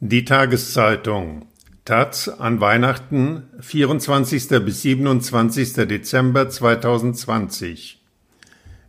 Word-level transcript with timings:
Die 0.00 0.24
Tageszeitung 0.24 1.46
Taz 1.84 2.28
an 2.28 2.60
Weihnachten 2.60 3.42
24. 3.58 4.48
bis 4.64 4.82
27. 4.82 5.72
Dezember 5.88 6.48
2020 6.48 8.00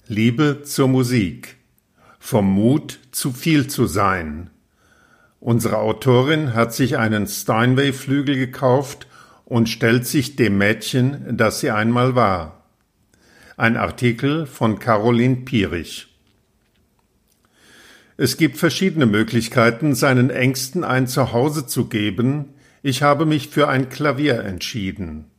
Liebe 0.08 0.62
zur 0.62 0.88
Musik 0.88 1.56
Vom 2.20 2.54
Mut 2.54 3.00
zu 3.10 3.32
viel 3.32 3.66
zu 3.66 3.88
sein 3.88 4.52
Unsere 5.40 5.80
Autorin 5.80 6.54
hat 6.54 6.76
sich 6.76 7.00
einen 7.00 7.26
Steinway-Flügel 7.26 8.36
gekauft 8.36 9.08
und 9.46 9.68
stellt 9.68 10.06
sich 10.06 10.36
dem 10.36 10.60
Mädchen, 10.60 11.36
das 11.36 11.60
sie 11.60 11.72
einmal 11.72 12.14
war. 12.14 12.66
Ein 13.58 13.78
Artikel 13.78 14.46
von 14.46 14.78
Caroline 14.78 15.38
Pierich 15.38 16.09
es 18.22 18.36
gibt 18.36 18.58
verschiedene 18.58 19.06
Möglichkeiten, 19.06 19.96
seinen 19.96 20.30
Ängsten 20.30 20.84
ein 20.84 21.08
Zuhause 21.08 21.68
zu 21.68 21.86
geben. 21.86 22.54
Ich 22.82 23.02
habe 23.02 23.26
mich 23.26 23.48
für 23.48 23.70
ein 23.70 23.88
Klavier 23.88 24.44
entschieden. 24.44 25.32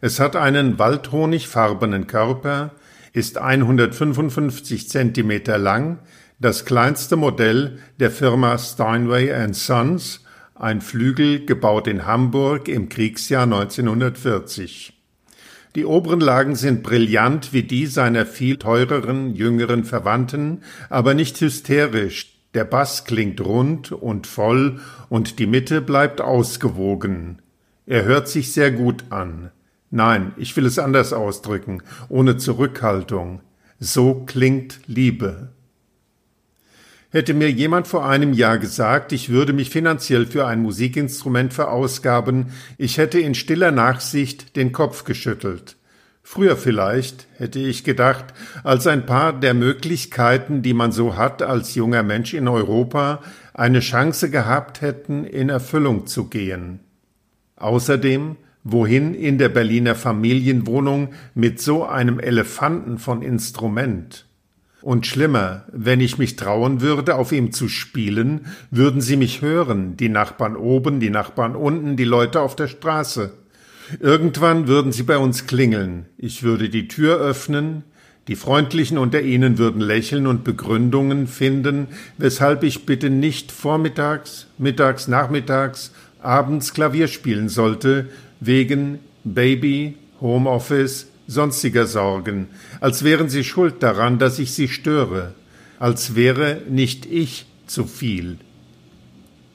Es 0.00 0.20
hat 0.20 0.34
einen 0.34 0.78
waldhonigfarbenen 0.78 2.06
Körper, 2.06 2.72
ist 3.12 3.36
155 3.36 4.88
Zentimeter 4.88 5.58
lang, 5.58 5.98
das 6.40 6.64
kleinste 6.64 7.16
Modell 7.16 7.78
der 8.00 8.10
Firma 8.10 8.56
Steinway 8.56 9.52
Sons, 9.52 10.24
ein 10.54 10.80
Flügel 10.80 11.44
gebaut 11.44 11.86
in 11.86 12.06
Hamburg 12.06 12.68
im 12.68 12.88
Kriegsjahr 12.88 13.42
1940. 13.42 14.93
Die 15.74 15.86
oberen 15.86 16.20
Lagen 16.20 16.54
sind 16.54 16.84
brillant 16.84 17.52
wie 17.52 17.64
die 17.64 17.86
seiner 17.86 18.26
viel 18.26 18.58
teureren 18.58 19.34
jüngeren 19.34 19.84
Verwandten, 19.84 20.62
aber 20.88 21.14
nicht 21.14 21.40
hysterisch. 21.40 22.38
Der 22.54 22.64
Bass 22.64 23.04
klingt 23.04 23.40
rund 23.40 23.90
und 23.90 24.28
voll 24.28 24.78
und 25.08 25.40
die 25.40 25.48
Mitte 25.48 25.80
bleibt 25.80 26.20
ausgewogen. 26.20 27.42
Er 27.86 28.04
hört 28.04 28.28
sich 28.28 28.52
sehr 28.52 28.70
gut 28.70 29.06
an. 29.10 29.50
Nein, 29.90 30.32
ich 30.36 30.56
will 30.56 30.64
es 30.66 30.78
anders 30.78 31.12
ausdrücken, 31.12 31.82
ohne 32.08 32.36
Zurückhaltung. 32.36 33.40
So 33.80 34.22
klingt 34.26 34.80
Liebe. 34.86 35.53
Hätte 37.14 37.32
mir 37.32 37.48
jemand 37.48 37.86
vor 37.86 38.04
einem 38.04 38.32
Jahr 38.32 38.58
gesagt, 38.58 39.12
ich 39.12 39.28
würde 39.28 39.52
mich 39.52 39.70
finanziell 39.70 40.26
für 40.26 40.48
ein 40.48 40.60
Musikinstrument 40.60 41.54
verausgaben, 41.54 42.46
ich 42.76 42.98
hätte 42.98 43.20
in 43.20 43.36
stiller 43.36 43.70
Nachsicht 43.70 44.56
den 44.56 44.72
Kopf 44.72 45.04
geschüttelt. 45.04 45.76
Früher 46.24 46.56
vielleicht, 46.56 47.28
hätte 47.36 47.60
ich 47.60 47.84
gedacht, 47.84 48.24
als 48.64 48.88
ein 48.88 49.06
paar 49.06 49.32
der 49.32 49.54
Möglichkeiten, 49.54 50.62
die 50.62 50.74
man 50.74 50.90
so 50.90 51.16
hat 51.16 51.40
als 51.40 51.76
junger 51.76 52.02
Mensch 52.02 52.34
in 52.34 52.48
Europa, 52.48 53.22
eine 53.52 53.78
Chance 53.78 54.28
gehabt 54.28 54.80
hätten, 54.80 55.22
in 55.22 55.50
Erfüllung 55.50 56.08
zu 56.08 56.24
gehen. 56.24 56.80
Außerdem, 57.54 58.34
wohin 58.64 59.14
in 59.14 59.38
der 59.38 59.50
Berliner 59.50 59.94
Familienwohnung 59.94 61.10
mit 61.36 61.60
so 61.60 61.84
einem 61.84 62.18
Elefanten 62.18 62.98
von 62.98 63.22
Instrument? 63.22 64.26
Und 64.84 65.06
schlimmer, 65.06 65.64
wenn 65.72 66.00
ich 66.00 66.18
mich 66.18 66.36
trauen 66.36 66.82
würde, 66.82 67.14
auf 67.14 67.32
ihm 67.32 67.52
zu 67.52 67.70
spielen, 67.70 68.44
würden 68.70 69.00
sie 69.00 69.16
mich 69.16 69.40
hören, 69.40 69.96
die 69.96 70.10
Nachbarn 70.10 70.56
oben, 70.56 71.00
die 71.00 71.08
Nachbarn 71.08 71.56
unten, 71.56 71.96
die 71.96 72.04
Leute 72.04 72.42
auf 72.42 72.54
der 72.54 72.68
Straße. 72.68 73.32
Irgendwann 73.98 74.68
würden 74.68 74.92
sie 74.92 75.04
bei 75.04 75.16
uns 75.16 75.46
klingeln, 75.46 76.04
ich 76.18 76.42
würde 76.42 76.68
die 76.68 76.86
Tür 76.86 77.16
öffnen, 77.16 77.84
die 78.28 78.36
Freundlichen 78.36 78.98
unter 78.98 79.22
ihnen 79.22 79.56
würden 79.56 79.80
lächeln 79.80 80.26
und 80.26 80.44
Begründungen 80.44 81.28
finden, 81.28 81.88
weshalb 82.18 82.62
ich 82.62 82.84
bitte 82.84 83.08
nicht 83.08 83.52
vormittags, 83.52 84.48
mittags, 84.58 85.08
nachmittags, 85.08 85.92
abends 86.20 86.74
Klavier 86.74 87.08
spielen 87.08 87.48
sollte, 87.48 88.10
wegen 88.38 88.98
Baby, 89.24 89.96
Homeoffice, 90.20 91.06
sonstiger 91.26 91.86
Sorgen, 91.86 92.48
als 92.80 93.04
wären 93.04 93.28
sie 93.28 93.44
schuld 93.44 93.82
daran, 93.82 94.18
dass 94.18 94.38
ich 94.38 94.52
sie 94.52 94.68
störe, 94.68 95.34
als 95.78 96.14
wäre 96.14 96.62
nicht 96.68 97.06
ich 97.06 97.46
zu 97.66 97.86
viel. 97.86 98.38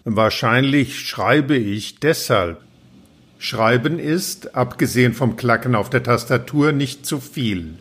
Wahrscheinlich 0.06 1.00
schreibe 1.00 1.56
ich 1.56 2.00
deshalb. 2.00 2.62
Schreiben 3.38 4.00
ist, 4.00 4.56
abgesehen 4.56 5.14
vom 5.14 5.36
Klacken 5.36 5.76
auf 5.76 5.90
der 5.90 6.04
Tastatur, 6.04 6.72
nicht 6.72 7.06
zu 7.06 7.20
viel. 7.20 7.76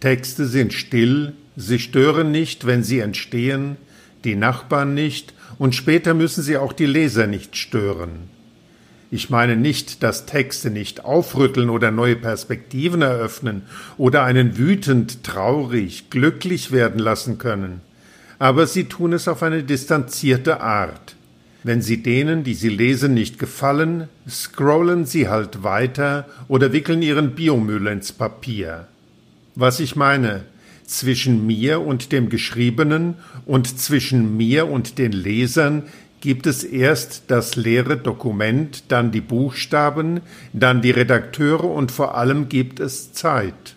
Texte 0.00 0.46
sind 0.46 0.72
still, 0.72 1.34
sie 1.56 1.78
stören 1.78 2.30
nicht, 2.30 2.66
wenn 2.66 2.82
sie 2.82 3.00
entstehen, 3.00 3.76
die 4.24 4.36
Nachbarn 4.36 4.94
nicht, 4.94 5.34
und 5.58 5.74
später 5.74 6.14
müssen 6.14 6.42
sie 6.42 6.56
auch 6.56 6.72
die 6.72 6.86
Leser 6.86 7.26
nicht 7.26 7.56
stören. 7.56 8.30
Ich 9.14 9.28
meine 9.28 9.56
nicht, 9.56 10.02
dass 10.02 10.24
Texte 10.24 10.70
nicht 10.70 11.04
aufrütteln 11.04 11.68
oder 11.68 11.90
neue 11.90 12.16
Perspektiven 12.16 13.02
eröffnen 13.02 13.60
oder 13.98 14.24
einen 14.24 14.56
wütend, 14.56 15.22
traurig, 15.22 16.08
glücklich 16.08 16.72
werden 16.72 16.98
lassen 16.98 17.36
können, 17.36 17.82
aber 18.38 18.66
sie 18.66 18.84
tun 18.84 19.12
es 19.12 19.28
auf 19.28 19.42
eine 19.42 19.64
distanzierte 19.64 20.62
Art. 20.62 21.14
Wenn 21.62 21.82
sie 21.82 22.02
denen, 22.02 22.42
die 22.42 22.54
sie 22.54 22.70
lesen, 22.70 23.12
nicht 23.12 23.38
gefallen, 23.38 24.08
scrollen 24.26 25.04
sie 25.04 25.28
halt 25.28 25.62
weiter 25.62 26.26
oder 26.48 26.72
wickeln 26.72 27.02
ihren 27.02 27.34
Biomüll 27.34 27.88
ins 27.88 28.12
Papier. 28.12 28.86
Was 29.54 29.78
ich 29.78 29.94
meine, 29.94 30.44
zwischen 30.86 31.46
mir 31.46 31.82
und 31.82 32.12
dem 32.12 32.28
Geschriebenen 32.28 33.16
und 33.46 33.78
zwischen 33.78 34.38
mir 34.38 34.68
und 34.68 34.98
den 34.98 35.12
Lesern 35.12 35.84
gibt 36.22 36.46
es 36.46 36.62
erst 36.62 37.24
das 37.26 37.56
leere 37.56 37.96
Dokument, 37.96 38.84
dann 38.88 39.10
die 39.10 39.20
Buchstaben, 39.20 40.20
dann 40.52 40.80
die 40.80 40.92
Redakteure 40.92 41.64
und 41.64 41.90
vor 41.90 42.16
allem 42.16 42.48
gibt 42.48 42.78
es 42.78 43.12
Zeit. 43.12 43.74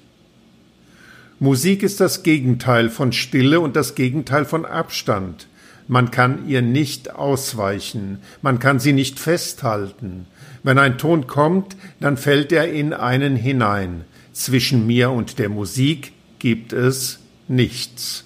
Musik 1.39 1.81
ist 1.81 1.99
das 1.99 2.21
Gegenteil 2.21 2.89
von 2.89 3.11
Stille 3.11 3.59
und 3.59 3.75
das 3.75 3.95
Gegenteil 3.95 4.45
von 4.45 4.63
Abstand. 4.63 5.47
Man 5.87 6.11
kann 6.11 6.47
ihr 6.47 6.61
nicht 6.61 7.15
ausweichen, 7.15 8.19
man 8.43 8.59
kann 8.59 8.79
sie 8.79 8.93
nicht 8.93 9.19
festhalten. 9.19 10.27
Wenn 10.61 10.77
ein 10.77 10.99
Ton 10.99 11.25
kommt, 11.25 11.75
dann 11.99 12.15
fällt 12.15 12.51
er 12.51 12.71
in 12.71 12.93
einen 12.93 13.35
hinein. 13.35 14.05
Zwischen 14.33 14.85
mir 14.85 15.09
und 15.09 15.39
der 15.39 15.49
Musik 15.49 16.11
gibt 16.37 16.73
es 16.73 17.19
nichts. 17.47 18.23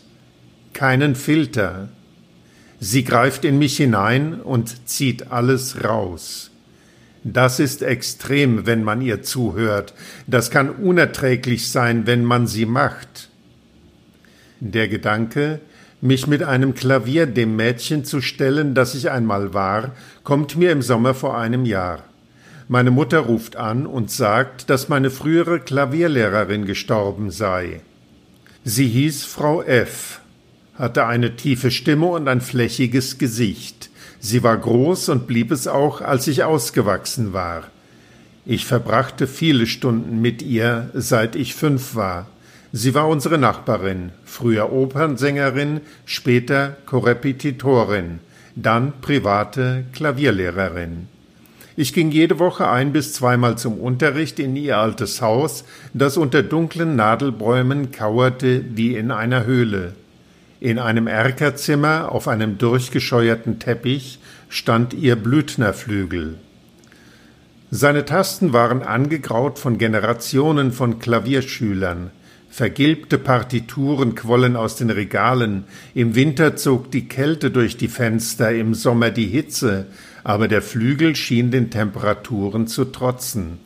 Keinen 0.74 1.16
Filter, 1.16 1.88
Sie 2.80 3.04
greift 3.04 3.44
in 3.44 3.60
mich 3.60 3.78
hinein 3.78 4.40
und 4.40 4.88
zieht 4.88 5.32
alles 5.32 5.84
raus. 5.84 6.50
Das 7.24 7.60
ist 7.60 7.82
extrem, 7.82 8.66
wenn 8.66 8.84
man 8.84 9.02
ihr 9.02 9.22
zuhört. 9.22 9.94
Das 10.28 10.50
kann 10.52 10.70
unerträglich 10.70 11.70
sein, 11.70 12.08
wenn 12.08 12.24
man 12.24 12.48
sie 12.48 12.66
macht. 12.66 13.30
Der 14.62 14.88
Gedanke, 14.88 15.60
mich 16.02 16.28
mit 16.28 16.44
einem 16.44 16.74
Klavier 16.74 17.26
dem 17.26 17.58
Mädchen 17.58 18.06
zu 18.06 18.22
stellen, 18.22 18.74
das 18.74 18.96
ich 18.96 19.12
einmal 19.12 19.54
war, 19.54 19.92
kommt 20.24 20.56
mir 20.56 20.72
im 20.72 20.82
Sommer 20.82 21.14
vor 21.14 21.38
einem 21.38 21.66
Jahr. 21.66 22.04
Meine 22.70 22.92
Mutter 22.92 23.20
ruft 23.20 23.58
an 23.58 23.86
und 23.86 24.12
sagt, 24.12 24.70
dass 24.70 24.88
meine 24.88 25.10
frühere 25.10 25.60
Klavierlehrerin 25.60 26.66
gestorben 26.66 27.32
sei. 27.32 27.82
Sie 28.64 28.88
hieß 28.88 29.26
Frau 29.26 29.62
F 29.64 30.22
hatte 30.80 31.06
eine 31.06 31.36
tiefe 31.36 31.70
Stimme 31.70 32.08
und 32.08 32.28
ein 32.28 32.42
flächiges 32.42 33.18
Gesicht. 33.18 33.90
Sie 34.20 34.42
war 34.42 34.58
groß 34.58 35.10
und 35.10 35.28
blieb 35.28 35.52
es 35.52 35.68
auch, 35.68 36.02
als 36.02 36.28
ich 36.28 36.44
ausgewachsen 36.44 37.34
war. 37.34 37.64
Ich 38.46 38.66
verbrachte 38.66 39.28
viele 39.28 39.68
Stunden 39.68 40.22
mit 40.22 40.42
ihr, 40.42 40.90
seit 40.94 41.36
ich 41.36 41.54
fünf 41.54 41.96
war. 41.96 42.28
Sie 42.72 42.96
war 42.96 43.08
unsere 43.08 43.38
Nachbarin, 43.38 44.12
früher 44.26 44.72
Opernsängerin, 44.72 45.82
später 46.06 46.78
Korrepetitorin, 46.86 48.20
dann 48.56 48.94
private 49.02 49.84
Klavierlehrerin. 49.94 51.08
Ich 51.76 51.94
ging 51.94 52.12
jede 52.12 52.40
Woche 52.40 52.68
ein 52.68 52.92
bis 52.92 53.14
zweimal 53.14 53.58
zum 53.58 53.80
Unterricht 53.80 54.40
in 54.40 54.56
ihr 54.56 54.78
altes 54.78 55.22
Haus, 55.22 55.64
das 55.94 56.18
unter 56.18 56.44
dunklen 56.44 56.96
Nadelbäumen 56.96 57.92
kauerte 57.92 58.64
wie 58.76 58.96
in 58.96 59.12
einer 59.12 59.46
Höhle. 59.46 59.94
In 60.62 60.78
einem 60.78 61.08
Erkerzimmer 61.08 62.12
auf 62.12 62.28
einem 62.28 62.58
durchgescheuerten 62.58 63.60
Teppich 63.60 64.20
stand 64.50 64.94
ihr 64.94 65.16
Blüthnerflügel. 65.16 66.36
Seine 67.72 68.04
Tasten 68.04 68.52
waren 68.52 68.82
angegraut 68.82 69.58
von 69.58 69.78
Generationen 69.78 70.74
von 70.74 71.00
Klavierschülern. 71.00 72.12
Vergilbte 72.50 73.18
Partituren 73.20 74.16
quollen 74.16 74.58
aus 74.58 74.76
den 74.76 74.90
Regalen, 74.90 75.64
im 75.94 76.16
Winter 76.16 76.58
zog 76.58 76.92
die 76.92 77.08
Kälte 77.08 77.52
durch 77.52 77.78
die 77.78 77.88
Fenster, 77.88 78.52
im 78.52 78.74
Sommer 78.74 79.12
die 79.12 79.28
Hitze, 79.28 79.86
aber 80.26 80.50
der 80.50 80.62
Flügel 80.62 81.16
schien 81.16 81.52
den 81.52 81.70
Temperaturen 81.70 82.68
zu 82.68 82.84
trotzen. 82.86 83.60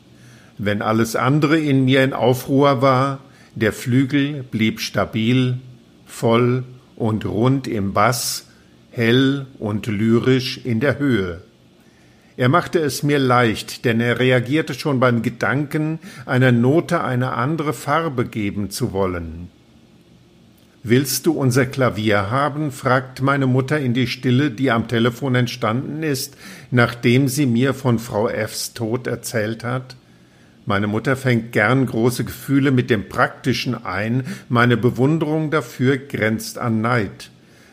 Wenn 0.58 0.80
alles 0.80 1.16
andere 1.16 1.58
in 1.58 1.86
mir 1.86 2.04
in 2.04 2.12
Aufruhr 2.12 2.82
war, 2.82 3.18
der 3.56 3.72
Flügel 3.72 4.44
blieb 4.44 4.80
stabil, 4.80 5.58
voll 6.06 6.62
und 6.96 7.24
rund 7.24 7.66
im 7.66 7.92
Bass, 7.92 8.46
hell 8.90 9.46
und 9.58 9.86
lyrisch 9.86 10.58
in 10.64 10.80
der 10.80 10.98
Höhe. 10.98 11.42
Er 12.36 12.48
machte 12.48 12.80
es 12.80 13.02
mir 13.02 13.18
leicht, 13.18 13.84
denn 13.84 14.00
er 14.00 14.18
reagierte 14.18 14.74
schon 14.74 14.98
beim 14.98 15.22
Gedanken, 15.22 16.00
einer 16.26 16.50
Note 16.50 17.02
eine 17.04 17.32
andere 17.34 17.72
Farbe 17.72 18.24
geben 18.24 18.70
zu 18.70 18.92
wollen. 18.92 19.50
Willst 20.82 21.26
du 21.26 21.32
unser 21.32 21.64
Klavier 21.64 22.30
haben? 22.30 22.70
fragt 22.70 23.22
meine 23.22 23.46
Mutter 23.46 23.78
in 23.78 23.94
die 23.94 24.06
Stille, 24.06 24.50
die 24.50 24.70
am 24.70 24.86
Telefon 24.86 25.34
entstanden 25.34 26.02
ist, 26.02 26.36
nachdem 26.70 27.28
sie 27.28 27.46
mir 27.46 27.72
von 27.72 27.98
Frau 27.98 28.28
Fs 28.28 28.74
Tod 28.74 29.06
erzählt 29.06 29.64
hat. 29.64 29.96
Meine 30.66 30.86
Mutter 30.86 31.16
fängt 31.16 31.52
gern 31.52 31.84
große 31.86 32.24
Gefühle 32.24 32.70
mit 32.70 32.88
dem 32.88 33.08
Praktischen 33.08 33.84
ein, 33.84 34.24
meine 34.48 34.76
Bewunderung 34.76 35.50
dafür 35.50 35.98
grenzt 35.98 36.58
an 36.58 36.80
Neid. 36.80 37.30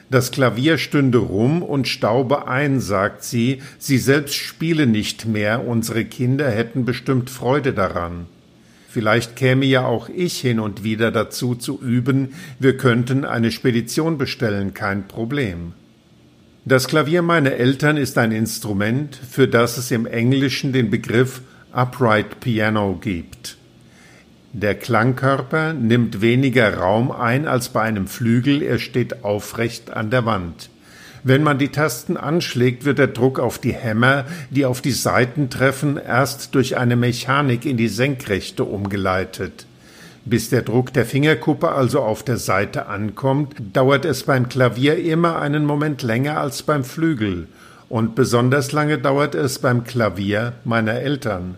Das 0.09 0.31
Klavier 0.31 0.77
stünde 0.77 1.19
rum 1.19 1.63
und 1.63 1.88
staube 1.88 2.49
ein, 2.49 2.81
sagt 2.81 3.23
sie, 3.23 3.61
sie 3.79 3.97
selbst 3.97 4.35
spiele 4.35 4.85
nicht 4.85 5.25
mehr, 5.25 5.65
unsere 5.65 6.03
Kinder 6.03 6.51
hätten 6.51 6.83
bestimmt 6.83 7.29
Freude 7.29 7.71
daran. 7.71 8.25
Vielleicht 8.89 9.38
käme 9.38 9.65
ja 9.65 9.85
auch 9.85 10.09
ich 10.09 10.41
hin 10.41 10.59
und 10.59 10.83
wieder 10.83 11.11
dazu 11.11 11.55
zu 11.55 11.79
üben, 11.81 12.33
wir 12.59 12.75
könnten 12.75 13.23
eine 13.23 13.51
Spedition 13.51 14.17
bestellen, 14.17 14.73
kein 14.73 15.07
Problem. 15.07 15.71
Das 16.65 16.89
Klavier 16.89 17.21
meiner 17.21 17.53
Eltern 17.53 17.95
ist 17.95 18.17
ein 18.17 18.33
Instrument, 18.33 19.15
für 19.15 19.47
das 19.47 19.77
es 19.77 19.91
im 19.91 20.05
Englischen 20.05 20.73
den 20.73 20.89
Begriff 20.89 21.41
Upright 21.73 22.41
Piano 22.41 22.97
gibt. 23.00 23.56
Der 24.51 24.75
Klangkörper 24.75 25.71
nimmt 25.71 26.19
weniger 26.19 26.75
Raum 26.77 27.12
ein 27.12 27.47
als 27.47 27.69
bei 27.69 27.81
einem 27.81 28.07
Flügel, 28.07 28.62
er 28.62 28.77
steht 28.77 29.23
aufrecht 29.23 29.89
an 29.91 30.09
der 30.09 30.25
Wand. 30.25 30.69
Wenn 31.23 31.44
man 31.44 31.59
die 31.59 31.69
Tasten 31.69 32.18
anschlägt, 32.18 32.83
wird 32.83 32.97
der 32.97 33.07
Druck 33.07 33.39
auf 33.39 33.57
die 33.57 33.71
Hämmer, 33.71 34.25
die 34.50 34.65
auf 34.65 34.81
die 34.81 34.91
Saiten 34.91 35.50
treffen, 35.50 35.95
erst 35.95 36.56
durch 36.56 36.77
eine 36.77 36.97
Mechanik 36.97 37.65
in 37.65 37.77
die 37.77 37.88
Senkrechte 37.88 38.65
umgeleitet. 38.65 39.65
Bis 40.25 40.50
der 40.50 40.63
Druck 40.63 40.91
der 40.91 41.06
Fingerkuppe 41.06 41.71
also 41.71 42.01
auf 42.01 42.24
der 42.24 42.38
Saite 42.38 42.88
ankommt, 42.88 43.56
dauert 43.71 44.03
es 44.03 44.24
beim 44.24 44.50
Klavier 44.50 44.97
immer 44.97 45.39
einen 45.39 45.65
Moment 45.65 46.01
länger 46.01 46.38
als 46.41 46.63
beim 46.63 46.83
Flügel, 46.83 47.47
und 47.88 48.15
besonders 48.15 48.71
lange 48.74 48.97
dauert 48.97 49.35
es 49.35 49.59
beim 49.59 49.85
Klavier 49.85 50.53
meiner 50.65 50.95
Eltern. 50.95 51.56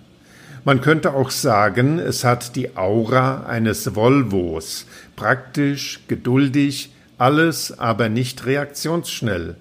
Man 0.66 0.80
könnte 0.80 1.14
auch 1.14 1.30
sagen, 1.30 2.00
es 2.00 2.24
hat 2.24 2.56
die 2.56 2.78
Aura 2.78 3.46
eines 3.46 3.96
Volvos, 3.96 4.86
praktisch, 5.16 6.00
geduldig, 6.08 6.94
alles 7.18 7.78
aber 7.78 8.08
nicht 8.08 8.46
reaktionsschnell. 8.46 9.58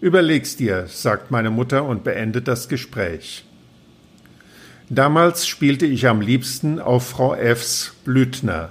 Überleg's 0.00 0.56
dir, 0.56 0.86
sagt 0.88 1.30
meine 1.30 1.50
Mutter 1.50 1.84
und 1.84 2.04
beendet 2.04 2.48
das 2.48 2.68
Gespräch. 2.68 3.44
Damals 4.88 5.46
spielte 5.46 5.86
ich 5.86 6.06
am 6.06 6.20
liebsten 6.20 6.78
auf 6.78 7.08
Frau 7.08 7.34
Fs 7.34 7.94
Blüthner. 8.04 8.70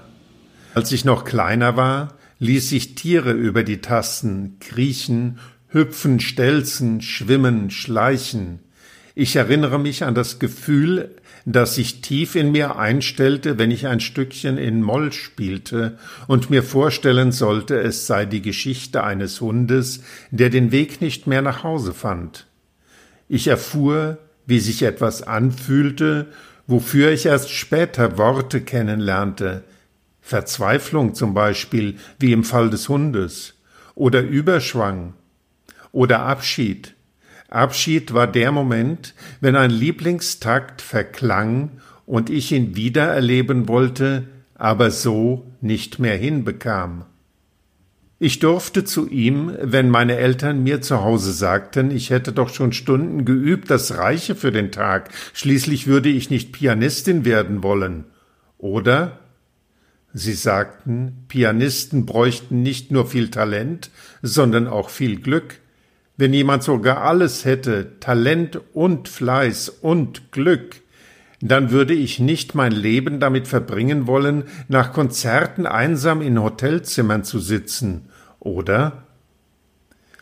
Als 0.74 0.92
ich 0.92 1.04
noch 1.04 1.26
kleiner 1.26 1.76
war, 1.76 2.14
ließ 2.40 2.72
ich 2.72 2.96
Tiere 2.96 3.32
über 3.32 3.64
die 3.64 3.82
Tasten 3.82 4.58
kriechen, 4.60 5.40
hüpfen, 5.68 6.20
stelzen, 6.20 7.02
schwimmen, 7.02 7.72
schleichen. 7.72 8.60
Ich 9.14 9.36
erinnere 9.36 9.78
mich 9.78 10.04
an 10.04 10.16
das 10.16 10.40
Gefühl, 10.40 11.16
das 11.46 11.76
sich 11.76 12.02
tief 12.02 12.36
in 12.36 12.52
mir 12.52 12.78
einstellte, 12.78 13.58
wenn 13.58 13.72
ich 13.72 13.88
ein 13.88 14.00
Stückchen 14.00 14.58
in 14.58 14.82
Moll 14.82 15.12
spielte 15.12 15.98
und 16.28 16.50
mir 16.50 16.64
vorstellen 16.64 17.32
sollte, 17.32 17.80
es 17.80 18.08
sei 18.08 18.26
die 18.26 18.42
Geschichte 18.42 19.04
eines 19.04 19.42
Hundes, 19.42 20.04
der 20.30 20.50
den 20.50 20.72
Weg 20.72 21.02
nicht 21.02 21.28
mehr 21.28 21.42
nach 21.42 21.64
Hause 21.64 21.94
fand. 21.94 22.48
Ich 23.28 23.48
erfuhr, 23.48 24.18
wie 24.46 24.60
sich 24.60 24.84
etwas 24.84 25.24
anfühlte, 25.24 26.28
wofür 26.68 27.12
ich 27.12 27.26
erst 27.26 27.50
später 27.50 28.18
Worte 28.18 28.62
kennenlernte, 28.62 29.64
Verzweiflung 30.22 31.16
zum 31.16 31.34
Beispiel, 31.34 31.98
wie 32.20 32.32
im 32.32 32.44
Fall 32.44 32.70
des 32.70 32.88
Hundes, 32.88 33.56
oder 33.96 34.22
Überschwang, 34.22 35.14
oder 35.92 36.20
Abschied, 36.22 36.94
Abschied 37.52 38.14
war 38.14 38.28
der 38.28 38.52
Moment, 38.52 39.14
wenn 39.42 39.56
ein 39.56 39.70
Lieblingstakt 39.70 40.82
verklang 40.82 41.70
und 42.06 42.30
ich 42.30 42.52
ihn 42.52 42.76
wiedererleben 42.76 43.68
wollte, 43.68 44.24
aber 44.56 44.90
so 44.90 45.52
nicht 45.60 46.00
mehr 46.00 46.18
hinbekam. 46.18 47.06
Ich 48.20 48.40
durfte 48.40 48.86
zu 48.86 49.10
ihm, 49.10 49.52
wenn 49.62 49.90
meine 49.90 50.16
Eltern 50.16 50.64
mir 50.64 50.82
zu 50.82 51.04
Hause 51.04 51.34
sagten, 51.34 51.92
ich 51.92 52.10
hätte 52.10 52.32
doch 52.32 52.50
schon 52.50 52.72
Stunden 52.72 53.26
geübt, 53.26 53.70
das 53.70 53.98
reiche 53.98 54.36
für 54.36 54.52
den 54.52 54.72
Tag, 54.72 55.10
schließlich 55.34 55.88
würde 55.88 56.10
ich 56.10 56.30
nicht 56.30 56.54
Pianistin 56.54 57.26
werden 57.26 57.64
wollen. 57.64 58.06
Oder? 58.60 59.20
Sie 60.14 60.34
sagten, 60.34 61.26
Pianisten 61.28 62.06
bräuchten 62.06 62.62
nicht 62.62 62.92
nur 62.92 63.08
viel 63.08 63.30
Talent, 63.30 63.90
sondern 64.22 64.68
auch 64.68 64.90
viel 64.90 65.20
Glück. 65.20 65.56
Wenn 66.22 66.36
jemand 66.36 66.62
sogar 66.62 67.02
alles 67.02 67.46
hätte, 67.46 68.00
Talent 68.00 68.62
und 68.74 69.10
Fleiß 69.10 69.70
und 69.70 70.32
Glück, 70.32 70.76
dann 71.40 71.72
würde 71.72 71.96
ich 71.96 72.20
nicht 72.20 72.54
mein 72.54 72.74
Leben 72.74 73.20
damit 73.20 73.48
verbringen 73.48 74.06
wollen, 74.06 74.44
nach 74.68 74.94
Konzerten 74.94 75.66
einsam 75.66 76.22
in 76.22 76.40
Hotelzimmern 76.40 77.24
zu 77.24 77.40
sitzen, 77.40 78.10
oder? 78.40 79.08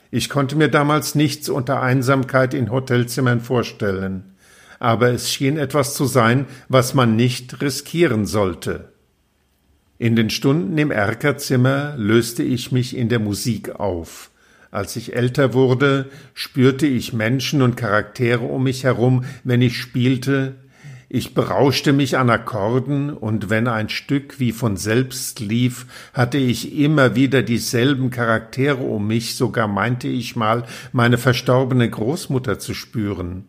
Ich 0.10 0.30
konnte 0.30 0.56
mir 0.56 0.70
damals 0.70 1.16
nichts 1.16 1.50
unter 1.50 1.82
Einsamkeit 1.82 2.54
in 2.54 2.72
Hotelzimmern 2.72 3.42
vorstellen, 3.42 4.24
aber 4.80 5.10
es 5.10 5.30
schien 5.30 5.58
etwas 5.58 5.96
zu 5.96 6.06
sein, 6.06 6.46
was 6.70 6.94
man 6.94 7.18
nicht 7.18 7.60
riskieren 7.60 8.26
sollte. 8.26 8.94
In 9.98 10.16
den 10.16 10.30
Stunden 10.30 10.78
im 10.78 10.92
Erkerzimmer 10.92 11.96
löste 11.98 12.42
ich 12.42 12.72
mich 12.72 12.96
in 12.96 13.10
der 13.10 13.20
Musik 13.20 13.82
auf. 13.82 14.29
Als 14.72 14.96
ich 14.96 15.16
älter 15.16 15.54
wurde, 15.54 16.10
spürte 16.34 16.86
ich 16.86 17.14
Menschen 17.14 17.62
und 17.62 17.76
Charaktere 17.76 18.44
um 18.44 18.64
mich 18.64 18.84
herum, 18.84 19.26
wenn 19.44 19.62
ich 19.62 19.78
spielte, 19.78 20.56
ich 21.12 21.34
berauschte 21.34 21.92
mich 21.92 22.20
an 22.20 22.30
Akkorden, 22.30 23.10
und 23.10 23.50
wenn 23.50 23.68
ein 23.68 23.90
Stück 23.90 24.40
wie 24.40 24.52
von 24.52 24.78
selbst 24.78 25.40
lief, 25.40 25.88
hatte 26.14 26.38
ich 26.38 26.78
immer 26.78 27.16
wieder 27.16 27.42
dieselben 27.42 28.12
Charaktere 28.12 28.84
um 28.84 29.08
mich, 29.08 29.36
sogar 29.36 29.68
meinte 29.68 30.08
ich 30.08 30.36
mal, 30.36 30.66
meine 30.92 31.18
verstorbene 31.18 31.90
Großmutter 31.90 32.60
zu 32.60 32.76
spüren. 32.76 33.46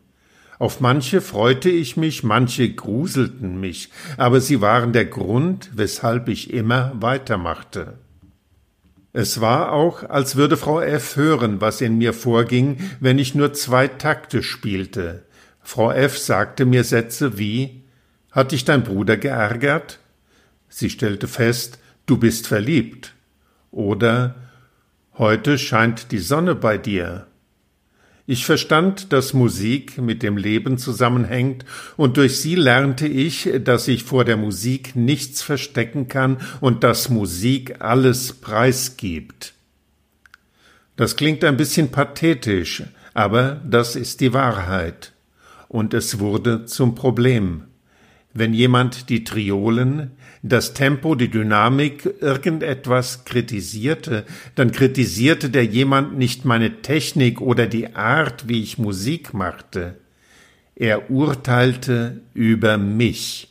Auf 0.59 0.81
manche 0.81 1.21
freute 1.21 1.69
ich 1.69 1.99
mich, 1.99 2.23
manche 2.23 2.73
gruselten 2.73 3.61
mich, 3.61 3.91
aber 4.17 4.41
sie 4.41 4.63
waren 4.63 4.95
der 4.95 5.05
Grund, 5.05 5.71
weshalb 5.75 6.29
ich 6.29 6.55
immer 6.55 6.93
weitermachte. 6.95 7.99
Es 9.13 9.41
war 9.41 9.73
auch, 9.73 10.05
als 10.09 10.37
würde 10.37 10.57
Frau 10.57 10.81
F. 10.81 11.17
hören, 11.17 11.61
was 11.61 11.81
in 11.81 11.99
mir 11.99 12.13
vorging, 12.13 12.79
wenn 13.01 13.19
ich 13.19 13.35
nur 13.35 13.53
zwei 13.53 13.89
Takte 13.89 14.43
spielte. 14.43 15.25
Frau 15.61 15.91
F. 15.91 16.17
sagte 16.19 16.65
mir 16.65 16.85
Sätze 16.85 17.39
wie 17.39 17.83
Hat 18.31 18.53
dich 18.53 18.65
dein 18.65 18.85
Bruder 18.85 19.17
geärgert? 19.17 19.99
Sie 20.69 20.91
stellte 20.91 21.27
fest, 21.27 21.79
du 22.07 22.17
bist 22.17 22.47
verliebt. 22.47 23.15
Oder 23.73 24.37
Heute 25.21 25.59
scheint 25.59 26.13
die 26.13 26.19
Sonne 26.19 26.55
bei 26.55 26.79
dir. 26.79 27.27
Ich 28.31 28.47
verstand, 28.47 29.13
dass 29.13 29.35
Musik 29.35 29.99
mit 29.99 30.23
dem 30.23 30.37
Leben 30.37 30.79
zusammenhängt, 30.79 31.65
und 31.97 32.17
durch 32.17 32.39
sie 32.39 32.55
lernte 32.55 33.09
ich, 33.09 33.51
dass 33.65 33.89
ich 33.89 34.05
vor 34.05 34.25
der 34.25 34.37
Musik 34.37 34.95
nichts 34.95 35.43
verstecken 35.43 36.07
kann 36.07 36.37
und 36.61 36.85
dass 36.85 37.09
Musik 37.09 37.81
alles 37.81 38.35
preisgibt. 38.35 39.55
Das 40.95 41.17
klingt 41.17 41.43
ein 41.43 41.57
bisschen 41.57 41.91
pathetisch, 41.91 42.85
aber 43.15 43.61
das 43.69 43.97
ist 43.97 44.21
die 44.21 44.33
Wahrheit. 44.33 45.13
Und 45.67 45.93
es 45.93 46.21
wurde 46.21 46.67
zum 46.67 46.95
Problem. 46.95 47.65
Wenn 48.33 48.55
jemand 48.55 49.09
die 49.09 49.25
Triolen, 49.25 50.13
das 50.43 50.75
Tempo, 50.75 51.15
die 51.15 51.31
Dynamik, 51.31 52.09
irgendetwas 52.21 53.25
kritisierte, 53.25 54.25
dann 54.55 54.73
kritisierte 54.73 55.51
der 55.51 55.65
jemand 55.65 56.17
nicht 56.17 56.45
meine 56.45 56.83
Technik 56.83 57.41
oder 57.41 57.67
die 57.67 57.95
Art, 57.95 58.49
wie 58.49 58.63
ich 58.63 58.79
Musik 58.79 59.35
machte. 59.35 59.97
Er 60.75 61.11
urteilte 61.11 62.23
über 62.33 62.79
mich. 62.79 63.49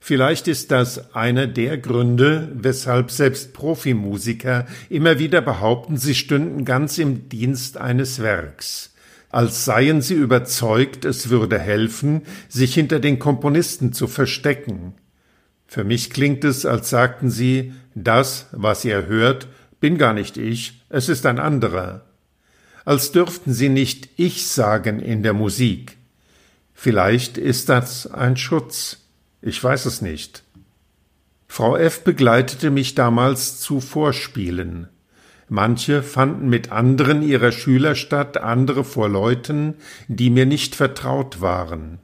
Vielleicht 0.00 0.48
ist 0.48 0.70
das 0.70 1.14
einer 1.14 1.46
der 1.46 1.78
Gründe, 1.78 2.50
weshalb 2.54 3.10
selbst 3.10 3.52
Profimusiker 3.52 4.66
immer 4.88 5.18
wieder 5.18 5.40
behaupten, 5.42 5.96
sie 5.96 6.14
stünden 6.14 6.64
ganz 6.64 6.98
im 6.98 7.28
Dienst 7.28 7.76
eines 7.76 8.20
Werks 8.20 8.92
als 9.32 9.64
seien 9.64 10.02
sie 10.02 10.14
überzeugt, 10.14 11.06
es 11.06 11.30
würde 11.30 11.58
helfen, 11.58 12.22
sich 12.48 12.74
hinter 12.74 13.00
den 13.00 13.18
Komponisten 13.18 13.94
zu 13.94 14.06
verstecken. 14.06 14.94
Für 15.72 15.84
mich 15.84 16.10
klingt 16.10 16.44
es, 16.44 16.66
als 16.66 16.90
sagten 16.90 17.30
sie, 17.30 17.72
das, 17.94 18.48
was 18.52 18.84
ihr 18.84 19.06
hört, 19.06 19.48
bin 19.80 19.96
gar 19.96 20.12
nicht 20.12 20.36
ich, 20.36 20.82
es 20.90 21.08
ist 21.08 21.24
ein 21.24 21.38
anderer. 21.38 22.02
als 22.84 23.10
dürften 23.10 23.54
sie 23.54 23.70
nicht 23.70 24.10
ich 24.18 24.46
sagen 24.48 25.00
in 25.00 25.22
der 25.22 25.32
Musik. 25.32 25.96
Vielleicht 26.74 27.38
ist 27.38 27.70
das 27.70 28.06
ein 28.06 28.36
Schutz. 28.36 28.98
Ich 29.40 29.64
weiß 29.64 29.86
es 29.86 30.02
nicht. 30.02 30.42
Frau 31.48 31.74
F. 31.74 32.04
begleitete 32.04 32.70
mich 32.70 32.94
damals 32.94 33.58
zu 33.58 33.80
Vorspielen. 33.80 34.88
Manche 35.48 36.02
fanden 36.02 36.50
mit 36.50 36.70
anderen 36.70 37.22
ihrer 37.22 37.50
Schüler 37.50 37.94
statt, 37.94 38.36
andere 38.36 38.84
vor 38.84 39.08
Leuten, 39.08 39.76
die 40.06 40.28
mir 40.28 40.44
nicht 40.44 40.74
vertraut 40.74 41.40
waren. 41.40 41.98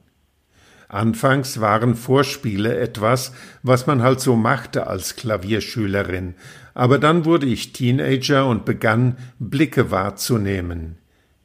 Anfangs 0.89 1.61
waren 1.61 1.93
Vorspiele 1.95 2.79
etwas, 2.79 3.31
was 3.61 3.85
man 3.85 4.01
halt 4.01 4.19
so 4.19 4.35
machte 4.35 4.87
als 4.87 5.15
Klavierschülerin, 5.15 6.33
aber 6.73 6.97
dann 6.97 7.25
wurde 7.25 7.45
ich 7.45 7.73
Teenager 7.73 8.47
und 8.47 8.65
begann 8.65 9.15
Blicke 9.37 9.91
wahrzunehmen. 9.91 10.97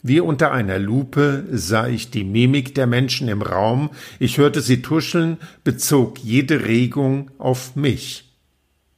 Wie 0.03 0.21
unter 0.21 0.51
einer 0.51 0.79
Lupe 0.79 1.45
sah 1.51 1.87
ich 1.87 2.11
die 2.11 2.25
Mimik 2.25 2.75
der 2.75 2.87
Menschen 2.87 3.29
im 3.29 3.43
Raum, 3.43 3.91
ich 4.19 4.39
hörte 4.39 4.63
sie 4.63 4.81
tuscheln, 4.81 5.37
bezog 5.63 6.19
jede 6.21 6.65
Regung 6.65 7.31
auf 7.37 7.77
mich. 7.77 8.35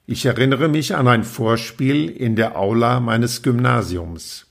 Ich 0.07 0.27
erinnere 0.27 0.69
mich 0.69 0.95
an 0.95 1.09
ein 1.09 1.25
Vorspiel 1.25 2.09
in 2.09 2.37
der 2.37 2.57
Aula 2.57 3.01
meines 3.01 3.43
Gymnasiums. 3.43 4.47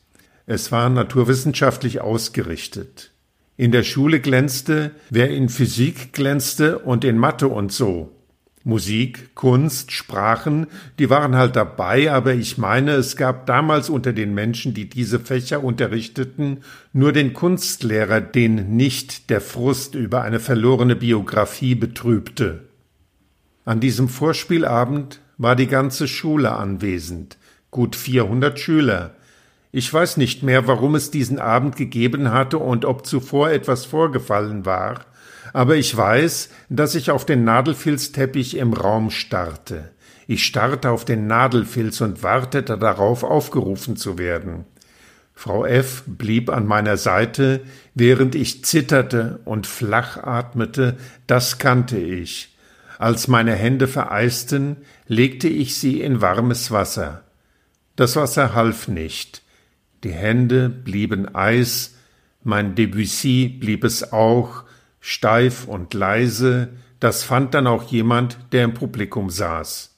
Es 0.46 0.74
war 0.74 0.90
naturwissenschaftlich 0.90 2.02
ausgerichtet. 2.02 3.15
In 3.58 3.72
der 3.72 3.84
Schule 3.84 4.20
glänzte, 4.20 4.92
wer 5.10 5.30
in 5.30 5.48
Physik 5.48 6.12
glänzte 6.12 6.80
und 6.80 7.06
in 7.06 7.18
Mathe 7.18 7.48
und 7.48 7.72
so. 7.72 8.12
Musik, 8.66 9.36
Kunst, 9.36 9.92
Sprachen, 9.92 10.66
die 10.98 11.12
waren 11.12 11.36
halt 11.36 11.56
dabei, 11.56 12.12
aber 12.12 12.34
ich 12.34 12.58
meine, 12.58 12.94
es 12.94 13.16
gab 13.16 13.46
damals 13.46 13.90
unter 13.90 14.12
den 14.12 14.34
Menschen, 14.34 14.74
die 14.74 14.90
diese 14.90 15.20
Fächer 15.20 15.64
unterrichteten, 15.64 16.64
nur 16.92 17.14
den 17.14 17.34
Kunstlehrer, 17.34 18.22
den 18.22 18.76
nicht 18.76 19.30
der 19.30 19.40
Frust 19.40 19.94
über 19.94 20.24
eine 20.24 20.40
verlorene 20.40 20.96
Biografie 20.96 21.76
betrübte. 21.76 22.66
An 23.66 23.80
diesem 23.80 24.10
Vorspielabend 24.10 25.22
war 25.38 25.56
die 25.56 25.68
ganze 25.68 26.08
Schule 26.08 26.52
anwesend, 26.52 27.38
gut 27.72 27.96
400 27.96 28.60
Schüler. 28.60 29.15
Ich 29.78 29.94
weiß 29.94 30.16
nicht 30.16 30.42
mehr, 30.42 30.68
warum 30.68 30.96
es 30.96 31.12
diesen 31.12 31.38
Abend 31.38 31.76
gegeben 31.76 32.32
hatte 32.32 32.60
und 32.60 32.86
ob 32.86 33.06
zuvor 33.06 33.50
etwas 33.50 33.84
vorgefallen 33.84 34.66
war, 34.66 35.04
aber 35.52 35.76
ich 35.76 35.98
weiß, 35.98 36.48
dass 36.70 36.96
ich 36.96 37.12
auf 37.12 37.26
den 37.26 37.44
Nadelfilzteppich 37.44 38.56
im 38.56 38.72
Raum 38.72 39.10
starrte. 39.10 39.92
Ich 40.28 40.46
starrte 40.46 40.92
auf 40.92 41.04
den 41.04 41.28
Nadelfilz 41.28 42.00
und 42.00 42.24
wartete 42.24 42.78
darauf, 42.78 43.26
aufgerufen 43.26 43.98
zu 43.98 44.18
werden. 44.18 44.64
Frau 45.34 45.66
F. 45.66 46.04
blieb 46.08 46.50
an 46.50 46.66
meiner 46.66 46.96
Seite, 46.96 47.60
während 47.96 48.34
ich 48.34 48.64
zitterte 48.64 49.42
und 49.44 49.68
flach 49.68 50.16
atmete, 50.16 50.96
das 51.28 51.58
kannte 51.58 51.98
ich. 51.98 52.56
Als 52.98 53.28
meine 53.28 53.56
Hände 53.56 53.90
vereisten, 53.90 54.78
legte 55.10 55.50
ich 55.50 55.76
sie 55.76 56.00
in 56.00 56.22
warmes 56.22 56.72
Wasser. 56.72 57.24
Das 57.98 58.16
Wasser 58.16 58.56
half 58.56 58.88
nicht. 58.88 59.42
Die 60.06 60.12
Hände 60.12 60.70
blieben 60.70 61.34
Eis, 61.34 61.96
mein 62.44 62.76
Debussy 62.76 63.48
blieb 63.48 63.84
es 63.84 64.14
auch, 64.14 64.64
steif 65.00 65.68
und 65.68 65.96
leise, 65.96 66.70
das 67.00 67.24
fand 67.24 67.56
dann 67.56 67.66
auch 67.66 67.86
jemand, 67.86 68.38
der 68.52 68.66
im 68.66 68.76
Publikum 68.76 69.32
saß. 69.32 69.98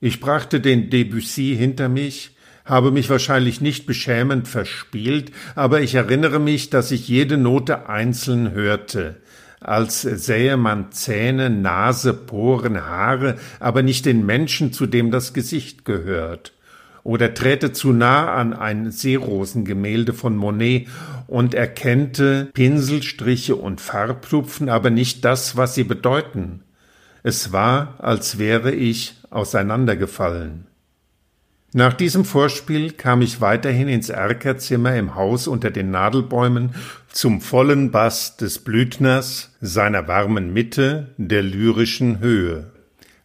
Ich 0.00 0.18
brachte 0.18 0.62
den 0.62 0.88
Debussy 0.88 1.54
hinter 1.58 1.90
mich, 1.90 2.34
habe 2.64 2.90
mich 2.90 3.10
wahrscheinlich 3.10 3.60
nicht 3.60 3.84
beschämend 3.84 4.48
verspielt, 4.48 5.30
aber 5.54 5.82
ich 5.82 5.94
erinnere 5.94 6.38
mich, 6.38 6.70
dass 6.70 6.90
ich 6.90 7.06
jede 7.06 7.36
Note 7.36 7.86
einzeln 7.90 8.52
hörte, 8.52 9.20
als 9.60 10.00
sähe 10.00 10.56
man 10.56 10.90
Zähne, 10.90 11.50
Nase, 11.50 12.14
Poren, 12.14 12.80
Haare, 12.80 13.36
aber 13.58 13.82
nicht 13.82 14.06
den 14.06 14.24
Menschen, 14.24 14.72
zu 14.72 14.86
dem 14.86 15.10
das 15.10 15.34
Gesicht 15.34 15.84
gehört 15.84 16.54
oder 17.02 17.34
träte 17.34 17.72
zu 17.72 17.92
nah 17.92 18.32
an 18.34 18.52
ein 18.52 18.90
Seerosengemälde 18.90 20.12
von 20.12 20.36
Monet 20.36 20.88
und 21.26 21.54
erkennte 21.54 22.50
Pinselstriche 22.52 23.56
und 23.56 23.80
Farbtupfen, 23.80 24.68
aber 24.68 24.90
nicht 24.90 25.24
das, 25.24 25.56
was 25.56 25.74
sie 25.74 25.84
bedeuten. 25.84 26.62
Es 27.22 27.52
war, 27.52 27.94
als 27.98 28.38
wäre 28.38 28.72
ich 28.72 29.14
auseinandergefallen. 29.30 30.66
Nach 31.72 31.92
diesem 31.92 32.24
Vorspiel 32.24 32.90
kam 32.90 33.22
ich 33.22 33.40
weiterhin 33.40 33.88
ins 33.88 34.08
Erkerzimmer 34.08 34.96
im 34.96 35.14
Haus 35.14 35.46
unter 35.46 35.70
den 35.70 35.92
Nadelbäumen 35.92 36.74
zum 37.12 37.40
vollen 37.40 37.92
Bass 37.92 38.36
des 38.36 38.58
Blütners, 38.58 39.54
seiner 39.60 40.08
warmen 40.08 40.52
Mitte, 40.52 41.14
der 41.16 41.42
lyrischen 41.42 42.18
Höhe. 42.18 42.72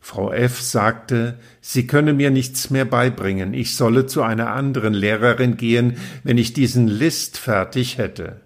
Frau 0.07 0.31
F. 0.31 0.61
sagte, 0.61 1.39
sie 1.61 1.87
könne 1.87 2.13
mir 2.13 2.29
nichts 2.29 2.69
mehr 2.69 2.85
beibringen, 2.85 3.55
ich 3.55 3.75
solle 3.75 4.05
zu 4.05 4.21
einer 4.21 4.51
anderen 4.51 4.93
Lehrerin 4.93 5.57
gehen, 5.57 5.97
wenn 6.23 6.37
ich 6.37 6.53
diesen 6.53 6.87
List 6.87 7.39
fertig 7.39 7.97
hätte. 7.97 8.39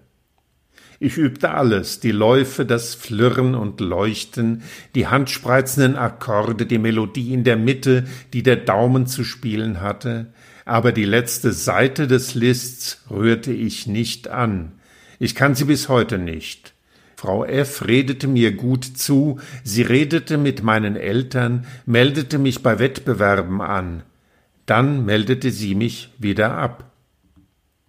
Ich 1.00 1.18
übte 1.18 1.50
alles, 1.50 2.00
die 2.00 2.12
Läufe, 2.12 2.64
das 2.64 2.94
Flirren 2.94 3.54
und 3.54 3.78
Leuchten, 3.80 4.62
die 4.94 5.08
handspreizenden 5.08 5.96
Akkorde, 5.96 6.64
die 6.64 6.78
Melodie 6.78 7.34
in 7.34 7.44
der 7.44 7.58
Mitte, 7.58 8.06
die 8.32 8.42
der 8.42 8.56
Daumen 8.56 9.06
zu 9.06 9.22
spielen 9.22 9.82
hatte, 9.82 10.32
aber 10.64 10.92
die 10.92 11.04
letzte 11.04 11.52
Seite 11.52 12.06
des 12.06 12.34
Lists 12.34 13.04
rührte 13.10 13.52
ich 13.52 13.86
nicht 13.86 14.28
an. 14.28 14.72
Ich 15.18 15.34
kann 15.34 15.54
sie 15.54 15.66
bis 15.66 15.90
heute 15.90 16.16
nicht. 16.16 16.72
Frau 17.20 17.44
F. 17.44 17.86
redete 17.86 18.26
mir 18.26 18.52
gut 18.52 18.82
zu, 18.82 19.40
sie 19.62 19.82
redete 19.82 20.38
mit 20.38 20.62
meinen 20.62 20.96
Eltern, 20.96 21.66
meldete 21.84 22.38
mich 22.38 22.62
bei 22.62 22.78
Wettbewerben 22.78 23.60
an. 23.60 24.04
Dann 24.64 25.04
meldete 25.04 25.50
sie 25.50 25.74
mich 25.74 26.14
wieder 26.16 26.56
ab. 26.56 26.94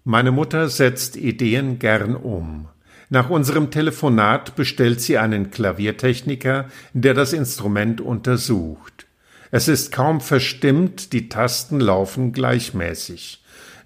Meine 0.04 0.34
Mutter 0.34 0.68
setzt 0.68 1.16
Ideen 1.16 1.80
gern 1.80 2.18
um. 2.18 2.68
Nach 3.10 3.30
unserem 3.30 3.72
Telefonat 3.72 4.58
bestellt 4.58 5.00
sie 5.00 5.18
einen 5.18 5.50
Klaviertechniker, 5.50 6.66
der 6.92 7.14
das 7.14 7.32
Instrument 7.32 8.02
untersucht. 8.02 9.08
Es 9.50 9.70
ist 9.70 9.94
kaum 9.94 10.20
verstimmt, 10.20 11.14
die 11.14 11.30
Tasten 11.30 11.80
laufen 11.80 12.34
gleichmäßig. 12.34 13.41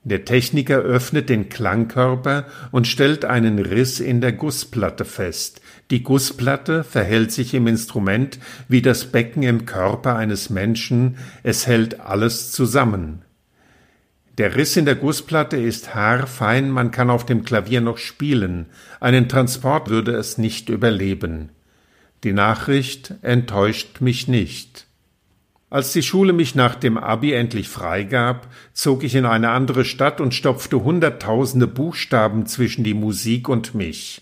Der 0.06 0.24
Techniker 0.24 0.78
öffnet 0.78 1.30
den 1.30 1.50
Klangkörper 1.50 2.46
und 2.70 2.88
stellt 2.88 3.26
einen 3.26 3.58
Riss 3.58 4.00
in 4.00 4.22
der 4.22 4.34
Gussplatte 4.34 5.04
fest. 5.04 5.62
Die 5.90 6.04
Gussplatte 6.04 6.84
verhält 6.84 7.32
sich 7.32 7.56
im 7.56 7.66
Instrument 7.66 8.38
wie 8.68 8.84
das 8.84 9.06
Becken 9.06 9.42
im 9.42 9.66
Körper 9.66 10.16
eines 10.16 10.52
Menschen, 10.52 11.18
es 11.42 11.66
hält 11.66 12.02
alles 12.02 12.52
zusammen. 12.52 13.24
Der 14.38 14.56
Riss 14.56 14.78
in 14.78 14.86
der 14.86 14.96
Gussplatte 14.96 15.58
ist 15.58 15.96
haarfein, 15.96 16.70
man 16.70 16.92
kann 16.92 17.10
auf 17.10 17.26
dem 17.26 17.44
Klavier 17.44 17.82
noch 17.82 17.98
spielen, 17.98 18.68
einen 19.00 19.28
Transport 19.28 19.90
würde 19.90 20.12
es 20.12 20.38
nicht 20.38 20.70
überleben. 20.70 21.50
Die 22.24 22.34
Nachricht 22.34 23.16
enttäuscht 23.24 24.02
mich 24.02 24.28
nicht. 24.28 24.86
Als 25.76 25.92
die 25.92 26.04
Schule 26.04 26.32
mich 26.32 26.56
nach 26.56 26.76
dem 26.76 26.98
Abi 26.98 27.34
endlich 27.34 27.68
freigab, 27.68 28.48
zog 28.72 29.04
ich 29.04 29.14
in 29.14 29.26
eine 29.26 29.50
andere 29.50 29.84
Stadt 29.84 30.22
und 30.22 30.34
stopfte 30.34 30.86
hunderttausende 30.86 31.68
Buchstaben 31.68 32.46
zwischen 32.46 32.86
die 32.86 32.94
Musik 32.94 33.50
und 33.50 33.76
mich. 33.76 34.22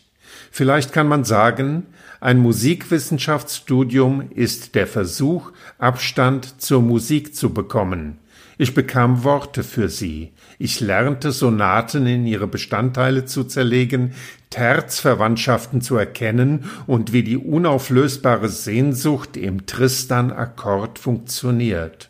Vielleicht 0.50 0.94
kann 0.94 1.08
man 1.08 1.24
sagen, 1.24 1.86
ein 2.20 2.40
Musikwissenschaftsstudium 2.40 4.32
ist 4.32 4.74
der 4.74 4.88
Versuch, 4.88 5.52
Abstand 5.78 6.60
zur 6.60 6.82
Musik 6.82 7.36
zu 7.36 7.54
bekommen. 7.54 8.18
Ich 8.58 8.74
bekam 8.74 9.24
Worte 9.24 9.64
für 9.64 9.90
sie. 9.90 10.33
Ich 10.60 10.80
lernte 10.80 11.32
Sonaten 11.32 12.06
in 12.08 12.26
ihre 12.26 12.48
Bestandteile 12.48 13.26
zu 13.26 13.44
zerlegen, 13.44 14.14
Terzverwandtschaften 14.50 15.82
zu 15.82 15.98
erkennen 15.98 16.66
und 16.86 17.12
wie 17.12 17.24
die 17.24 17.38
unauflösbare 17.38 18.50
Sehnsucht 18.50 19.36
im 19.36 19.66
Tristan-Akkord 19.66 21.00
funktioniert. 21.00 22.10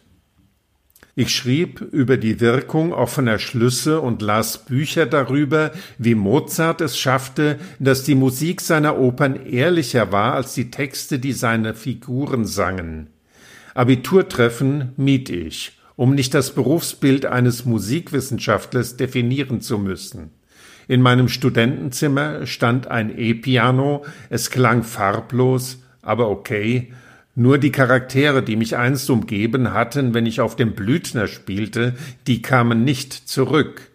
Ich 1.16 1.30
schrieb 1.30 1.80
über 1.80 2.18
die 2.18 2.40
Wirkung 2.40 2.92
offener 2.92 3.38
Schlüsse 3.38 4.02
und 4.02 4.24
las 4.24 4.66
Bücher 4.66 5.06
darüber, 5.06 5.72
wie 6.00 6.16
Mozart 6.16 6.82
es 6.82 6.98
schaffte, 6.98 7.60
dass 7.78 8.04
die 8.04 8.16
Musik 8.16 8.62
seiner 8.62 8.98
Opern 8.98 9.36
ehrlicher 9.46 10.12
war 10.12 10.34
als 10.34 10.56
die 10.56 10.72
Texte, 10.72 11.20
die 11.20 11.34
seine 11.34 11.76
Figuren 11.76 12.46
sangen. 12.46 13.12
Abiturtreffen 13.76 14.94
mied 14.98 15.30
ich 15.30 15.74
um 15.96 16.16
nicht 16.16 16.34
das 16.34 16.56
Berufsbild 16.56 17.26
eines 17.26 17.66
Musikwissenschaftlers 17.66 18.98
definieren 18.98 19.62
zu 19.62 19.78
müssen. 19.78 20.32
In 20.88 21.02
meinem 21.02 21.30
Studentenzimmer 21.30 22.46
stand 22.46 22.88
ein 22.88 23.18
E-Piano, 23.18 24.06
es 24.30 24.50
klang 24.50 24.84
farblos, 24.84 25.80
aber 26.02 26.30
okay, 26.30 26.92
nur 27.36 27.58
die 27.58 27.72
Charaktere, 27.72 28.44
die 28.44 28.56
mich 28.56 28.78
einst 28.78 29.10
umgeben 29.10 29.74
hatten, 29.74 30.14
wenn 30.14 30.26
ich 30.26 30.42
auf 30.42 30.56
dem 30.56 30.74
Blüthner 30.74 31.28
spielte, 31.28 31.96
die 32.28 32.42
kamen 32.42 32.84
nicht 32.84 33.14
zurück. 33.14 33.90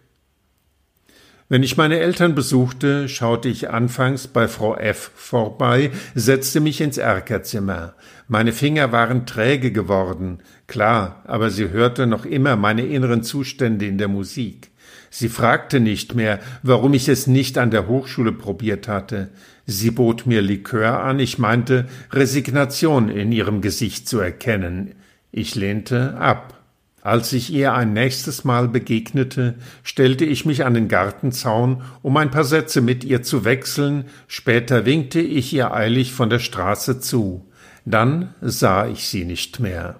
Wenn 1.51 1.63
ich 1.63 1.77
meine 1.77 1.99
Eltern 1.99 2.35
besuchte, 2.35 3.09
schaute 3.09 3.49
ich 3.49 3.71
anfangs 3.71 4.27
bei 4.27 4.47
Frau 4.47 4.75
F. 4.75 5.11
vorbei, 5.15 5.89
setzte 6.13 6.59
mich 6.59 6.79
ins 6.79 6.99
Erkerzimmer. 6.99 7.95
Meine 8.27 8.51
Finger 8.51 8.91
waren 8.91 9.25
träge 9.25 9.71
geworden, 9.71 10.43
klar, 10.69 11.21
aber 11.25 11.49
sie 11.49 11.69
hörte 11.69 12.07
noch 12.07 12.25
immer 12.25 12.55
meine 12.55 12.85
inneren 12.85 13.23
Zustände 13.23 13.85
in 13.85 13.97
der 13.97 14.07
Musik. 14.07 14.69
Sie 15.09 15.27
fragte 15.27 15.79
nicht 15.79 16.15
mehr, 16.15 16.39
warum 16.63 16.93
ich 16.93 17.09
es 17.09 17.27
nicht 17.27 17.57
an 17.57 17.71
der 17.71 17.87
Hochschule 17.87 18.31
probiert 18.31 18.87
hatte. 18.87 19.29
Sie 19.65 19.91
bot 19.91 20.25
mir 20.25 20.41
Likör 20.41 21.03
an, 21.03 21.19
ich 21.19 21.37
meinte, 21.37 21.87
Resignation 22.11 23.09
in 23.09 23.31
ihrem 23.31 23.61
Gesicht 23.61 24.07
zu 24.07 24.19
erkennen. 24.19 24.95
Ich 25.31 25.55
lehnte 25.55 26.15
ab. 26.17 26.55
Als 27.01 27.33
ich 27.33 27.51
ihr 27.51 27.73
ein 27.73 27.93
nächstes 27.93 28.43
Mal 28.43 28.67
begegnete, 28.67 29.55
stellte 29.83 30.25
ich 30.25 30.45
mich 30.45 30.65
an 30.65 30.73
den 30.73 30.89
Gartenzaun, 30.89 31.81
um 32.01 32.17
ein 32.17 32.29
paar 32.29 32.43
Sätze 32.43 32.81
mit 32.81 33.03
ihr 33.03 33.23
zu 33.23 33.45
wechseln, 33.45 34.05
später 34.27 34.85
winkte 34.85 35.19
ich 35.21 35.53
ihr 35.53 35.73
eilig 35.73 36.13
von 36.13 36.29
der 36.29 36.39
Straße 36.39 36.99
zu. 36.99 37.45
Dann 37.85 38.35
sah 38.41 38.87
ich 38.87 39.07
sie 39.07 39.23
nicht 39.23 39.59
mehr. 39.59 39.95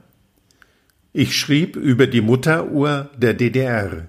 Ich 1.22 1.38
schrieb 1.38 1.76
über 1.76 2.08
die 2.08 2.22
Mutteruhr 2.22 3.10
der 3.18 3.34
DDR, 3.34 4.08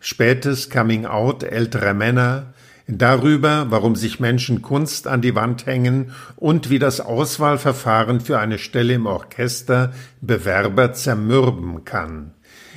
spätes 0.00 0.70
Coming 0.70 1.04
Out 1.04 1.42
älterer 1.42 1.92
Männer, 1.92 2.54
darüber, 2.88 3.66
warum 3.68 3.94
sich 3.94 4.20
Menschen 4.20 4.62
Kunst 4.62 5.06
an 5.06 5.20
die 5.20 5.34
Wand 5.34 5.66
hängen 5.66 6.12
und 6.34 6.70
wie 6.70 6.78
das 6.78 7.02
Auswahlverfahren 7.02 8.22
für 8.22 8.38
eine 8.38 8.56
Stelle 8.56 8.94
im 8.94 9.04
Orchester 9.04 9.92
Bewerber 10.22 10.94
zermürben 10.94 11.84
kann. 11.84 12.32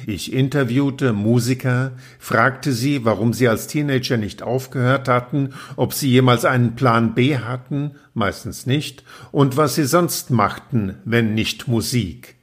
Ich 0.05 0.33
interviewte 0.33 1.13
Musiker, 1.13 1.93
fragte 2.19 2.74
sie, 2.74 3.05
warum 3.05 3.31
sie 3.31 3.48
als 3.48 3.67
Teenager 3.67 4.17
nicht 4.17 4.43
aufgehört 4.43 5.07
hatten, 5.07 5.53
ob 5.77 5.93
sie 5.93 6.09
jemals 6.09 6.43
einen 6.43 6.75
Plan 6.75 7.13
B 7.15 7.38
hatten, 7.38 7.91
meistens 8.13 8.65
nicht, 8.65 9.05
und 9.31 9.55
was 9.55 9.75
sie 9.75 9.86
sonst 9.86 10.31
machten, 10.31 10.95
wenn 11.05 11.33
nicht 11.33 11.69
Musik. 11.69 12.36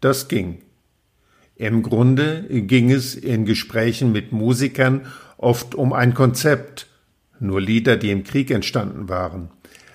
Das 0.00 0.28
ging. 0.28 0.63
Im 1.56 1.82
Grunde 1.82 2.44
ging 2.48 2.90
es 2.90 3.14
in 3.14 3.44
Gesprächen 3.44 4.10
mit 4.10 4.32
Musikern 4.32 5.06
oft 5.36 5.74
um 5.74 5.92
ein 5.92 6.14
Konzept, 6.14 6.88
nur 7.38 7.60
Lieder, 7.60 7.96
die 7.96 8.10
im 8.10 8.24
Krieg 8.24 8.50
entstanden 8.50 9.08
waren, 9.08 9.50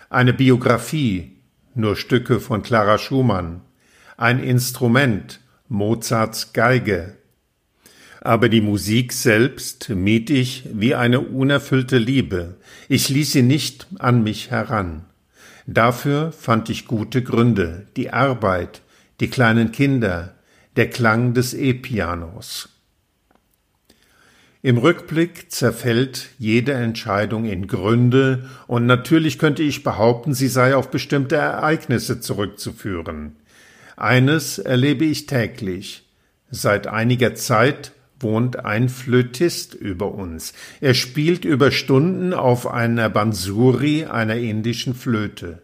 eine 0.10 0.34
Biografie, 0.34 1.38
nur 1.75 1.96
Stücke 1.96 2.39
von 2.39 2.62
Clara 2.62 2.98
Schumann, 2.98 3.62
ein 4.16 4.42
Instrument, 4.42 5.42
Mozarts 5.68 6.54
Geige. 6.54 7.18
Aber 8.22 8.50
die 8.50 8.62
Musik 8.62 9.13
selbst 9.13 9.89
mied 9.89 10.30
ich 10.30 10.68
wie 10.74 10.96
eine 10.96 11.22
unerfüllte 11.22 11.98
Liebe, 11.98 12.56
ich 12.88 13.10
ließ 13.10 13.34
sie 13.34 13.44
nicht 13.44 13.88
an 14.00 14.24
mich 14.24 14.50
heran. 14.51 15.06
Dafür 15.68 16.32
fand 16.32 16.70
ich 16.70 16.88
gute 16.88 17.22
Gründe, 17.22 17.88
die 17.96 18.12
Arbeit, 18.12 18.82
die 19.20 19.30
kleinen 19.30 19.72
Kinder, 19.72 20.36
der 20.80 20.90
Klang 20.90 21.34
des 21.34 21.54
E-Pianos. 21.54 22.70
Im 24.62 24.78
Rückblick 24.78 25.52
zerfällt 25.52 26.30
jede 26.38 26.72
Entscheidung 26.72 27.44
in 27.44 27.68
Gründe, 27.68 28.50
und 28.66 28.86
natürlich 28.86 29.40
könnte 29.40 29.62
ich 29.62 29.84
behaupten, 29.84 30.34
sie 30.34 30.48
sei 30.48 30.78
auf 30.78 30.90
bestimmte 30.90 31.36
Ereignisse 31.36 32.22
zurückzuführen. 32.22 33.36
Eines 33.98 34.58
erlebe 34.58 35.04
ich 35.04 35.26
täglich. 35.26 36.08
Seit 36.50 36.88
einiger 36.88 37.36
Zeit 37.36 37.92
wohnt 38.18 38.64
ein 38.64 38.88
Flötist 38.88 39.74
über 39.74 40.14
uns. 40.14 40.54
Er 40.80 40.94
spielt 40.94 41.44
über 41.44 41.72
Stunden 41.72 42.34
auf 42.34 42.68
einer 42.68 43.10
Bansuri, 43.10 44.06
einer 44.06 44.38
indischen 44.38 44.96
Flöte. 44.96 45.62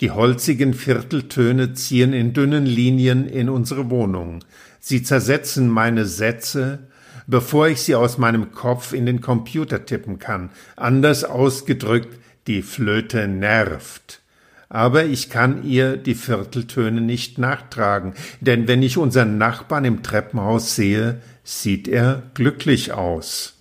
Die 0.00 0.10
holzigen 0.10 0.74
Vierteltöne 0.74 1.74
ziehen 1.74 2.12
in 2.12 2.32
dünnen 2.32 2.66
Linien 2.66 3.28
in 3.28 3.48
unsere 3.48 3.90
Wohnung. 3.90 4.44
Sie 4.80 5.02
zersetzen 5.02 5.68
meine 5.68 6.04
Sätze, 6.04 6.80
bevor 7.26 7.68
ich 7.68 7.80
sie 7.82 7.94
aus 7.94 8.18
meinem 8.18 8.52
Kopf 8.52 8.92
in 8.92 9.06
den 9.06 9.20
Computer 9.20 9.86
tippen 9.86 10.18
kann. 10.18 10.50
Anders 10.76 11.24
ausgedrückt, 11.24 12.18
die 12.46 12.62
Flöte 12.62 13.28
nervt. 13.28 14.20
Aber 14.68 15.04
ich 15.04 15.30
kann 15.30 15.64
ihr 15.64 15.96
die 15.96 16.14
Vierteltöne 16.14 17.00
nicht 17.00 17.38
nachtragen, 17.38 18.14
denn 18.40 18.66
wenn 18.66 18.82
ich 18.82 18.98
unseren 18.98 19.38
Nachbarn 19.38 19.84
im 19.84 20.02
Treppenhaus 20.02 20.74
sehe, 20.74 21.20
sieht 21.44 21.86
er 21.86 22.24
glücklich 22.34 22.92
aus. 22.92 23.53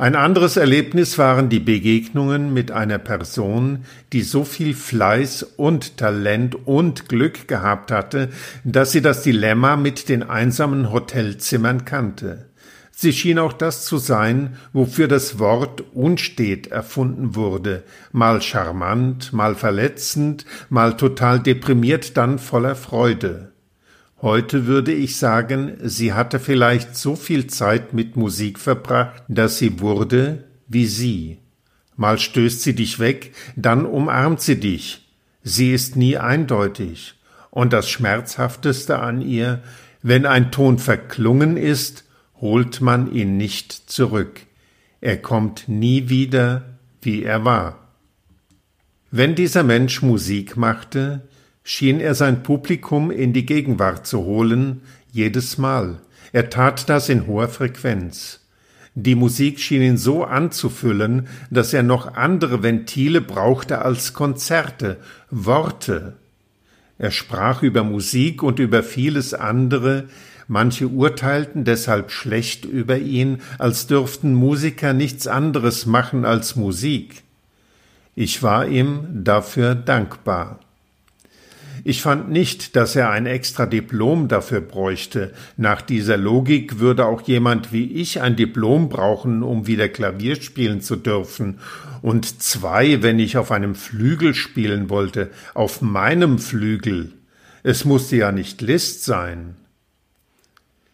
Ein 0.00 0.14
anderes 0.14 0.56
Erlebnis 0.56 1.18
waren 1.18 1.48
die 1.48 1.58
Begegnungen 1.58 2.54
mit 2.54 2.70
einer 2.70 2.98
Person, 2.98 3.84
die 4.12 4.22
so 4.22 4.44
viel 4.44 4.72
Fleiß 4.72 5.42
und 5.56 5.96
Talent 5.96 6.54
und 6.68 7.08
Glück 7.08 7.48
gehabt 7.48 7.90
hatte, 7.90 8.28
dass 8.62 8.92
sie 8.92 9.02
das 9.02 9.24
Dilemma 9.24 9.74
mit 9.74 10.08
den 10.08 10.22
einsamen 10.22 10.92
Hotelzimmern 10.92 11.84
kannte. 11.84 12.46
Sie 12.92 13.12
schien 13.12 13.40
auch 13.40 13.52
das 13.52 13.84
zu 13.84 13.98
sein, 13.98 14.56
wofür 14.72 15.08
das 15.08 15.40
Wort 15.40 15.82
unstet 15.92 16.68
erfunden 16.68 17.34
wurde, 17.34 17.82
mal 18.12 18.40
charmant, 18.40 19.32
mal 19.32 19.56
verletzend, 19.56 20.44
mal 20.68 20.96
total 20.96 21.40
deprimiert, 21.40 22.16
dann 22.16 22.38
voller 22.38 22.76
Freude. 22.76 23.50
Heute 24.20 24.66
würde 24.66 24.92
ich 24.92 25.16
sagen, 25.16 25.76
sie 25.82 26.12
hatte 26.12 26.40
vielleicht 26.40 26.96
so 26.96 27.14
viel 27.14 27.46
Zeit 27.46 27.92
mit 27.92 28.16
Musik 28.16 28.58
verbracht, 28.58 29.22
dass 29.28 29.58
sie 29.58 29.80
wurde 29.80 30.44
wie 30.66 30.86
sie. 30.86 31.38
Mal 31.96 32.18
stößt 32.18 32.62
sie 32.62 32.74
dich 32.74 32.98
weg, 32.98 33.32
dann 33.56 33.86
umarmt 33.86 34.40
sie 34.40 34.60
dich. 34.60 35.08
Sie 35.42 35.72
ist 35.72 35.96
nie 35.96 36.16
eindeutig. 36.16 37.14
Und 37.50 37.72
das 37.72 37.88
Schmerzhafteste 37.88 38.98
an 38.98 39.20
ihr, 39.20 39.62
wenn 40.02 40.26
ein 40.26 40.52
Ton 40.52 40.78
verklungen 40.78 41.56
ist, 41.56 42.04
holt 42.40 42.80
man 42.80 43.12
ihn 43.12 43.36
nicht 43.36 43.72
zurück. 43.72 44.40
Er 45.00 45.16
kommt 45.16 45.68
nie 45.68 46.08
wieder, 46.08 46.64
wie 47.02 47.22
er 47.22 47.44
war. 47.44 47.88
Wenn 49.10 49.34
dieser 49.34 49.62
Mensch 49.62 50.02
Musik 50.02 50.56
machte, 50.56 51.27
schien 51.70 52.00
er 52.00 52.14
sein 52.14 52.42
Publikum 52.42 53.10
in 53.10 53.34
die 53.34 53.44
Gegenwart 53.44 54.06
zu 54.06 54.24
holen, 54.24 54.80
jedes 55.12 55.58
Mal. 55.58 56.00
Er 56.32 56.48
tat 56.48 56.88
das 56.88 57.10
in 57.10 57.26
hoher 57.26 57.48
Frequenz. 57.48 58.40
Die 58.94 59.14
Musik 59.14 59.60
schien 59.60 59.82
ihn 59.82 59.98
so 59.98 60.24
anzufüllen, 60.24 61.28
dass 61.50 61.74
er 61.74 61.82
noch 61.82 62.14
andere 62.14 62.62
Ventile 62.62 63.20
brauchte 63.20 63.82
als 63.82 64.14
Konzerte, 64.14 64.96
Worte. 65.30 66.14
Er 66.96 67.10
sprach 67.10 67.62
über 67.62 67.84
Musik 67.84 68.42
und 68.42 68.58
über 68.60 68.82
vieles 68.82 69.34
andere, 69.34 70.08
manche 70.46 70.88
urteilten 70.88 71.64
deshalb 71.64 72.12
schlecht 72.12 72.64
über 72.64 72.96
ihn, 72.96 73.42
als 73.58 73.86
dürften 73.86 74.32
Musiker 74.32 74.94
nichts 74.94 75.26
anderes 75.26 75.84
machen 75.84 76.24
als 76.24 76.56
Musik. 76.56 77.24
Ich 78.14 78.42
war 78.42 78.66
ihm 78.66 79.22
dafür 79.22 79.74
dankbar. 79.74 80.60
Ich 81.88 82.02
fand 82.02 82.28
nicht, 82.28 82.76
dass 82.76 82.96
er 82.96 83.08
ein 83.08 83.24
extra 83.24 83.64
Diplom 83.64 84.28
dafür 84.28 84.60
bräuchte. 84.60 85.32
Nach 85.56 85.80
dieser 85.80 86.18
Logik 86.18 86.80
würde 86.80 87.06
auch 87.06 87.22
jemand 87.22 87.72
wie 87.72 87.90
ich 87.90 88.20
ein 88.20 88.36
Diplom 88.36 88.90
brauchen, 88.90 89.42
um 89.42 89.66
wieder 89.66 89.88
Klavier 89.88 90.36
spielen 90.36 90.82
zu 90.82 90.96
dürfen. 90.96 91.60
Und 92.02 92.42
zwei, 92.42 93.02
wenn 93.02 93.18
ich 93.18 93.38
auf 93.38 93.50
einem 93.50 93.74
Flügel 93.74 94.34
spielen 94.34 94.90
wollte, 94.90 95.30
auf 95.54 95.80
meinem 95.80 96.38
Flügel. 96.38 97.14
Es 97.62 97.86
musste 97.86 98.16
ja 98.16 98.32
nicht 98.32 98.60
List 98.60 99.06
sein. 99.06 99.56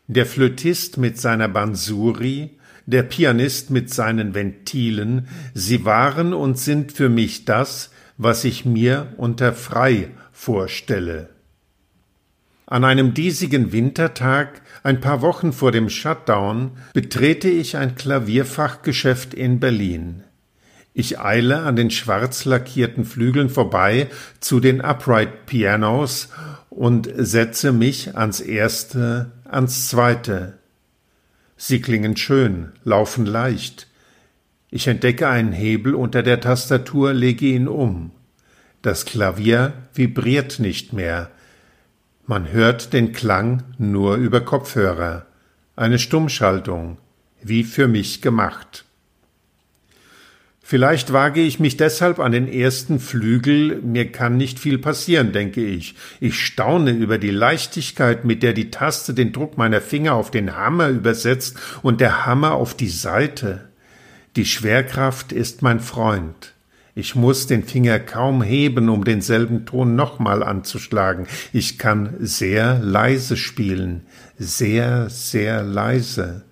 Der 0.07 0.27
Flötist 0.27 0.97
mit 0.97 1.19
seiner 1.19 1.49
Bansuri, 1.49 2.51
der 2.87 3.03
Pianist 3.03 3.69
mit 3.69 3.93
seinen 3.93 4.33
Ventilen, 4.33 5.27
sie 5.55 5.85
waren 5.85 6.33
und 6.33 6.57
sind 6.57 6.93
für 6.93 7.09
mich 7.09 7.47
das, 7.47 7.91
was 8.17 8.45
ich 8.45 8.65
mir 8.65 9.13
unter 9.17 9.53
frei 9.53 10.11
vorstelle. 10.35 11.31
An 12.67 12.85
einem 12.85 13.15
diesigen 13.15 13.73
Wintertag, 13.73 14.61
ein 14.83 15.01
paar 15.01 15.23
Wochen 15.23 15.53
vor 15.53 15.73
dem 15.73 15.89
Shutdown, 15.89 16.73
betrete 16.93 17.49
ich 17.49 17.77
ein 17.77 17.95
Klavierfachgeschäft 17.95 19.33
in 19.33 19.61
Berlin. 19.61 20.25
Ich 20.93 21.21
eile 21.21 21.61
an 21.61 21.77
den 21.77 21.91
schwarz 21.91 22.45
lackierten 22.45 23.05
Flügeln 23.05 23.49
vorbei 23.49 24.09
zu 24.41 24.61
den 24.61 24.81
Upright 24.81 25.47
Pianos 25.47 26.29
und 26.71 27.09
setze 27.17 27.73
mich 27.73 28.17
ans 28.17 28.41
erste, 28.41 29.33
ans 29.45 29.89
zweite. 29.89 30.59
Sie 31.57 31.81
klingen 31.81 32.17
schön, 32.17 32.73
laufen 32.85 33.27
leicht. 33.27 33.89
Ich 34.71 34.89
entdecke 34.89 35.29
einen 35.29 35.53
Hebel 35.53 35.95
unter 35.95 36.23
der 36.23 36.41
Tastatur, 36.41 37.13
lege 37.13 37.47
ihn 37.47 37.69
um. 37.69 38.11
Das 38.85 39.07
Klavier 39.07 39.73
vibriert 39.95 40.59
nicht 40.59 40.93
mehr. 40.93 41.31
Man 42.27 42.53
hört 42.53 42.93
den 42.93 43.13
Klang 43.13 43.63
nur 43.79 44.17
über 44.17 44.43
Kopfhörer. 44.43 45.25
Eine 45.75 45.99
Stummschaltung. 45.99 46.99
wie 47.43 47.65
für 47.65 47.89
mich 47.89 48.21
gemacht. 48.21 48.85
Vielleicht 50.61 51.15
wage 51.15 51.41
ich 51.41 51.61
mich 51.61 51.79
deshalb 51.79 52.19
an 52.19 52.33
den 52.33 52.47
ersten 52.47 53.01
Flügel, 53.01 53.81
mir 53.81 54.13
kann 54.13 54.37
nicht 54.37 54.59
viel 54.59 54.77
passieren, 54.77 55.33
denke 55.33 55.65
ich. 55.65 55.95
Ich 56.21 56.39
staune 56.39 56.91
über 56.91 57.17
die 57.17 57.31
Leichtigkeit, 57.31 58.27
mit 58.27 58.43
der 58.43 58.53
die 58.53 58.71
Taste 58.71 59.15
den 59.15 59.33
Druck 59.33 59.57
meiner 59.57 59.81
Finger 59.81 60.15
auf 60.15 60.31
den 60.31 60.57
Hammer 60.57 60.91
übersetzt 60.91 61.57
und 61.83 62.03
der 62.03 62.27
Hammer 62.27 62.53
auf 62.53 62.75
die 62.75 62.89
Saite. 62.89 63.69
Die 64.37 64.47
Schwerkraft 64.47 65.33
ist 65.33 65.63
mein 65.63 65.81
Freund. 65.81 66.54
Ich 66.95 67.15
muss 67.15 67.47
den 67.47 67.65
Finger 67.65 67.99
kaum 67.99 68.43
heben, 68.43 68.89
um 68.89 69.05
denselben 69.05 69.67
Ton 69.67 69.97
nochmal 69.97 70.43
anzuschlagen. 70.43 71.27
Ich 71.53 71.79
kann 71.79 72.15
sehr 72.21 72.79
leise 72.79 73.37
spielen, 73.37 74.07
sehr, 74.39 75.11
sehr 75.11 75.63
leise. 75.63 76.45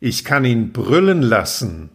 Ich 0.00 0.24
kann 0.24 0.44
ihn 0.44 0.72
brüllen 0.72 1.22
lassen, 1.22 1.90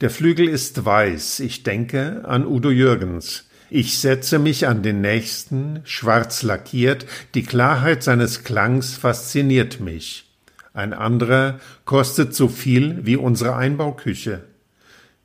der 0.00 0.10
Flügel 0.10 0.48
ist 0.48 0.84
weiß, 0.84 1.40
ich 1.40 1.64
denke 1.64 2.22
an 2.24 2.46
Udo 2.46 2.70
Jürgens. 2.70 3.48
Ich 3.68 3.98
setze 3.98 4.38
mich 4.38 4.68
an 4.68 4.84
den 4.84 5.00
nächsten, 5.00 5.80
schwarz 5.82 6.44
lackiert, 6.44 7.04
die 7.34 7.42
Klarheit 7.42 8.04
seines 8.04 8.44
Klangs 8.44 8.94
fasziniert 8.94 9.80
mich. 9.80 10.30
Ein 10.72 10.92
anderer 10.92 11.58
kostet 11.84 12.32
so 12.32 12.46
viel 12.46 13.04
wie 13.06 13.16
unsere 13.16 13.56
Einbauküche. 13.56 14.44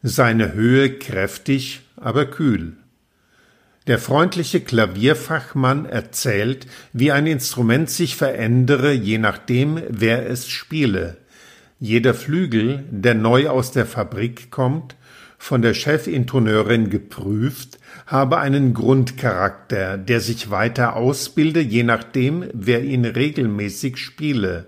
Seine 0.05 0.51
Höhe 0.51 0.99
kräftig, 0.99 1.79
aber 1.95 2.25
kühl. 2.25 2.73
Der 3.87 3.97
freundliche 3.97 4.59
Klavierfachmann 4.59 5.85
erzählt, 5.85 6.67
wie 6.91 7.13
ein 7.13 7.25
Instrument 7.25 7.89
sich 7.89 8.17
verändere, 8.17 8.91
je 8.91 9.17
nachdem, 9.17 9.81
wer 9.87 10.29
es 10.29 10.49
spiele. 10.49 11.15
Jeder 11.79 12.13
Flügel, 12.13 12.83
der 12.91 13.13
neu 13.13 13.47
aus 13.47 13.71
der 13.71 13.85
Fabrik 13.85 14.51
kommt, 14.51 14.97
von 15.37 15.61
der 15.61 15.73
Chefintoneurin 15.73 16.89
geprüft, 16.89 17.79
habe 18.05 18.39
einen 18.39 18.73
Grundcharakter, 18.73 19.97
der 19.97 20.19
sich 20.19 20.49
weiter 20.49 20.97
ausbilde, 20.97 21.61
je 21.61 21.83
nachdem, 21.83 22.49
wer 22.53 22.83
ihn 22.83 23.05
regelmäßig 23.05 23.97
spiele. 23.97 24.67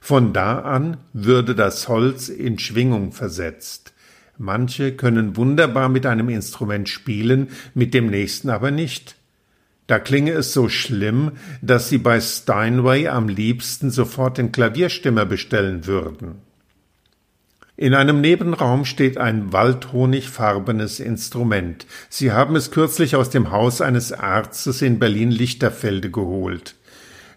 Von 0.00 0.32
da 0.32 0.60
an 0.60 0.96
würde 1.12 1.54
das 1.54 1.88
Holz 1.88 2.30
in 2.30 2.58
Schwingung 2.58 3.12
versetzt. 3.12 3.91
Manche 4.38 4.92
können 4.92 5.36
wunderbar 5.36 5.88
mit 5.88 6.06
einem 6.06 6.28
Instrument 6.28 6.88
spielen, 6.88 7.48
mit 7.74 7.94
dem 7.94 8.08
nächsten 8.08 8.50
aber 8.50 8.70
nicht. 8.70 9.16
Da 9.86 9.98
klinge 9.98 10.32
es 10.32 10.52
so 10.52 10.68
schlimm, 10.68 11.32
dass 11.60 11.88
sie 11.88 11.98
bei 11.98 12.20
Steinway 12.20 13.08
am 13.08 13.28
liebsten 13.28 13.90
sofort 13.90 14.38
den 14.38 14.52
Klavierstimmer 14.52 15.26
bestellen 15.26 15.86
würden. 15.86 16.36
In 17.76 17.94
einem 17.94 18.20
Nebenraum 18.20 18.84
steht 18.84 19.18
ein 19.18 19.52
waldhonigfarbenes 19.52 21.00
Instrument. 21.00 21.86
Sie 22.08 22.30
haben 22.30 22.54
es 22.54 22.70
kürzlich 22.70 23.16
aus 23.16 23.30
dem 23.30 23.50
Haus 23.50 23.80
eines 23.80 24.12
Arztes 24.12 24.82
in 24.82 24.98
Berlin-Lichterfelde 24.98 26.10
geholt. 26.10 26.76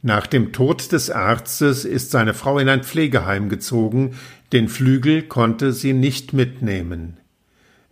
Nach 0.05 0.27
dem 0.27 0.53
Tod 0.53 0.91
des 0.91 1.09
Arztes 1.09 1.83
ist 1.83 2.11
seine 2.11 2.35
Frau 2.35 2.59
in 2.59 2.69
ein 2.69 2.83
Pflegeheim 2.83 3.49
gezogen, 3.49 4.13
den 4.53 4.69
Flügel 4.69 5.23
konnte 5.23 5.73
sie 5.73 5.93
nicht 5.93 6.31
mitnehmen. 6.31 7.17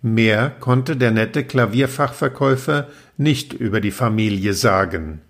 Mehr 0.04 0.52
konnte 0.52 0.96
der 0.96 1.10
nette 1.10 1.44
Klavierfachverkäufer 1.44 2.88
nicht 3.18 3.54
über 3.54 3.82
die 3.82 3.90
Familie 3.90 4.54
sagen. 4.54 5.22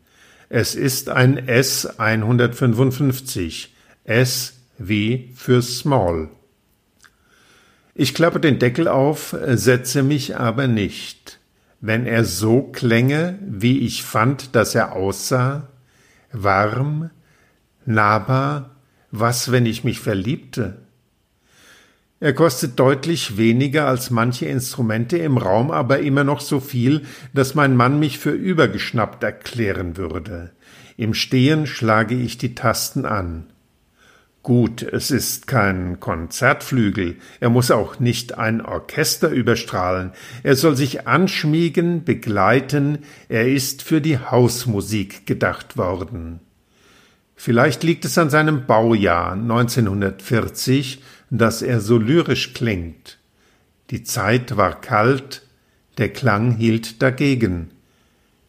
Es 0.50 0.76
ist 0.76 1.08
ein 1.08 1.48
S 1.48 1.86
155, 1.86 3.74
S 4.04 4.60
wie 4.78 5.32
für 5.38 5.62
Small. 5.62 6.32
Ich 7.96 8.14
klappe 8.14 8.42
den 8.42 8.60
Deckel 8.60 8.90
auf, 8.90 9.34
setze 9.54 10.04
mich 10.04 10.36
aber 10.36 10.68
nicht. 10.68 11.40
Wenn 11.80 12.06
er 12.06 12.26
so 12.26 12.62
klänge, 12.62 13.40
wie 13.42 13.80
ich 13.80 14.04
fand, 14.04 14.54
dass 14.54 14.76
er 14.76 14.92
aussah, 14.92 15.70
warm, 16.34 17.12
nahbar, 17.86 18.72
was, 19.12 19.52
wenn 19.52 19.66
ich 19.66 19.84
mich 19.84 20.00
verliebte? 20.00 20.80
Er 22.20 22.34
kostet 22.34 22.80
deutlich 22.80 23.38
weniger 23.38 23.88
als 23.88 24.10
manche 24.10 24.46
Instrumente 24.46 25.18
im 25.18 25.38
Raum, 25.38 25.72
aber 25.72 26.00
immer 26.00 26.24
noch 26.24 26.40
so 26.40 26.60
viel, 26.60 27.02
dass 27.34 27.54
mein 27.54 27.76
Mann 27.76 28.00
mich 28.00 28.18
für 28.18 28.32
übergeschnappt 28.32 29.24
erklären 29.24 29.98
würde. 29.98 30.52
Im 30.96 31.14
Stehen 31.14 31.68
schlage 31.68 32.16
ich 32.16 32.38
die 32.38 32.56
Tasten 32.56 33.06
an. 33.06 33.53
Gut, 34.44 34.82
es 34.84 35.10
ist 35.10 35.48
kein 35.48 36.02
Konzertflügel, 36.02 37.16
er 37.40 37.50
muss 37.50 37.72
auch 37.72 38.02
nicht 38.02 38.38
ein 38.38 38.60
Orchester 38.60 39.30
überstrahlen, 39.30 40.12
er 40.44 40.58
soll 40.58 40.76
sich 40.76 41.08
anschmiegen, 41.08 42.04
begleiten, 42.04 43.00
er 43.30 43.48
ist 43.48 43.84
für 43.84 44.02
die 44.02 44.20
Hausmusik 44.20 45.26
gedacht 45.26 45.78
worden. 45.78 46.42
Vielleicht 47.38 47.84
liegt 47.84 48.04
es 48.04 48.18
an 48.18 48.30
seinem 48.30 48.66
Baujahr 48.66 49.32
1940, 49.32 51.02
dass 51.30 51.62
er 51.62 51.80
so 51.80 51.98
lyrisch 51.98 52.54
klingt. 52.54 53.20
Die 53.92 54.04
Zeit 54.04 54.58
war 54.58 54.82
kalt, 54.82 55.44
der 55.98 56.10
Klang 56.10 56.52
hielt 56.52 57.02
dagegen. 57.02 57.72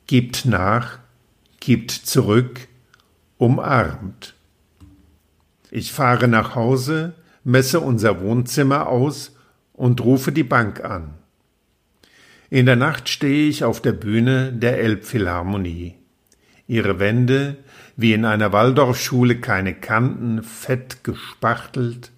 Gibt 0.08 0.44
nach, 0.44 0.98
gibt 1.60 1.92
zurück, 1.92 2.66
umarmt. 3.38 4.33
Ich 5.76 5.90
fahre 5.90 6.28
nach 6.28 6.54
Hause, 6.54 7.14
messe 7.42 7.80
unser 7.80 8.20
Wohnzimmer 8.20 8.86
aus 8.86 9.34
und 9.72 10.00
rufe 10.02 10.30
die 10.30 10.44
Bank 10.44 10.84
an. 10.84 11.14
In 12.48 12.66
der 12.66 12.76
Nacht 12.76 13.08
stehe 13.08 13.48
ich 13.48 13.64
auf 13.64 13.82
der 13.82 13.90
Bühne 13.90 14.52
der 14.52 14.78
Elbphilharmonie. 14.78 15.96
Ihre 16.68 17.00
Wände, 17.00 17.56
wie 17.96 18.12
in 18.12 18.24
einer 18.24 18.52
Waldorfschule 18.52 19.40
keine 19.40 19.74
Kanten, 19.74 20.44
fett 20.44 21.02
gespachtelt, 21.02 22.12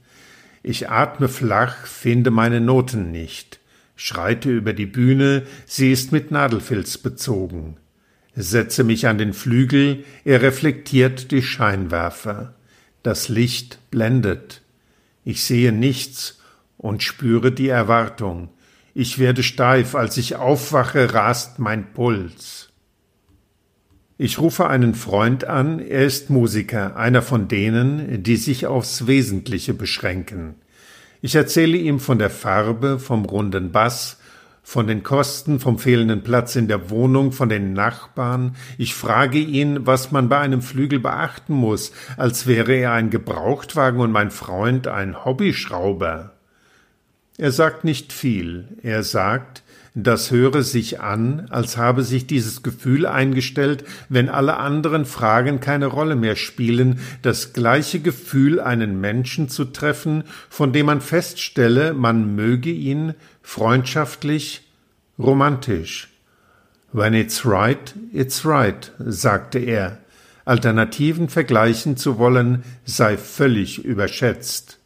ich 0.63 0.91
atme 0.91 1.27
flach, 1.27 1.87
finde 1.87 2.31
meine 2.31 2.61
Noten 2.61 3.11
nicht, 3.11 3.59
schreite 3.95 4.51
über 4.51 4.75
die 4.75 4.85
Bühne, 4.85 5.45
sie 5.65 5.93
ist 5.93 6.13
mit 6.13 6.31
Nadelfilz 6.31 6.99
bezogen. 6.99 7.79
Setze 8.35 8.85
mich 8.85 9.07
an 9.07 9.17
den 9.17 9.33
Flügel, 9.33 10.05
er 10.27 10.43
reflektiert 10.43 11.31
die 11.31 11.41
Scheinwerfer. 11.41 12.53
Das 13.07 13.29
Licht 13.29 13.79
blendet. 13.93 14.63
Ich 15.23 15.45
sehe 15.45 15.71
nichts 15.71 16.41
und 16.77 17.05
spüre 17.05 17.53
die 17.53 17.69
Erwartung. 17.69 18.49
Ich 18.95 19.21
werde 19.21 19.45
steif, 19.45 19.95
als 19.95 20.17
ich 20.17 20.35
aufwache, 20.35 21.15
rast 21.15 21.61
mein 21.61 21.93
Puls. 21.93 22.71
Ich 24.19 24.41
rufe 24.41 24.67
einen 24.67 24.97
Freund 24.97 25.45
an, 25.45 25.79
er 25.79 26.05
ist 26.05 26.31
Musiker, 26.31 26.97
einer 26.97 27.23
von 27.23 27.47
denen, 27.47 28.25
die 28.25 28.35
sich 28.35 28.67
aufs 28.67 29.07
Wesentliche 29.07 29.73
beschränken. 29.73 30.57
Ich 31.23 31.37
erzähle 31.37 31.77
ihm 31.77 32.01
von 32.01 32.19
der 32.19 32.31
Farbe, 32.31 32.99
vom 32.99 33.25
runden 33.25 33.71
Bass, 33.71 34.19
von 34.69 34.89
den 34.89 35.05
Kosten, 35.05 35.61
vom 35.61 35.79
fehlenden 35.79 36.25
Platz 36.25 36.57
in 36.57 36.67
der 36.67 36.91
Wohnung, 36.91 37.31
von 37.31 37.49
den 37.49 37.73
Nachbarn. 37.73 38.57
Ich 38.79 38.97
frage 38.97 39.39
ihn, 39.39 39.87
was 39.87 40.11
man 40.11 40.29
bei 40.29 40.41
einem 40.41 40.61
Flügel 40.61 40.99
beachten 40.99 41.55
muss, 41.55 41.93
als 42.17 42.49
wäre 42.49 42.75
er 42.75 42.91
ein 42.91 43.11
Gebrauchtwagen 43.11 44.01
und 44.01 44.11
mein 44.11 44.33
Freund 44.33 44.89
ein 44.89 45.25
Hobbyschrauber. 45.25 46.33
Er 47.39 47.53
sagt 47.53 47.85
nicht 47.85 48.13
viel. 48.13 48.67
Er 48.83 49.05
sagt, 49.05 49.63
das 49.99 50.31
höre 50.31 50.63
sich 50.63 51.01
an, 51.01 51.47
als 51.49 51.79
habe 51.79 52.03
sich 52.03 52.27
dieses 52.27 52.63
Gefühl 52.63 53.07
eingestellt, 53.07 53.83
wenn 54.11 54.29
alle 54.29 54.59
anderen 54.59 55.07
Fragen 55.07 55.59
keine 55.59 55.87
Rolle 55.87 56.17
mehr 56.17 56.37
spielen, 56.37 57.01
das 57.23 57.55
gleiche 57.55 58.01
Gefühl, 58.01 58.61
einen 58.61 59.01
Menschen 59.01 59.49
zu 59.49 59.65
treffen, 59.65 60.25
von 60.51 60.75
dem 60.75 60.85
man 60.85 61.01
feststelle, 61.01 61.95
man 61.95 62.35
möge 62.35 62.71
ihn 62.71 63.15
freundschaftlich, 63.41 64.71
romantisch. 65.19 66.09
When 66.93 67.15
it's 67.15 67.47
right, 67.47 67.95
it's 68.13 68.45
right, 68.45 68.93
sagte 68.99 69.61
er. 69.61 69.97
Alternativen 70.45 71.31
vergleichen 71.31 71.97
zu 71.97 72.19
wollen, 72.19 72.65
sei 72.85 73.17
völlig 73.17 73.83
überschätzt. 73.83 74.79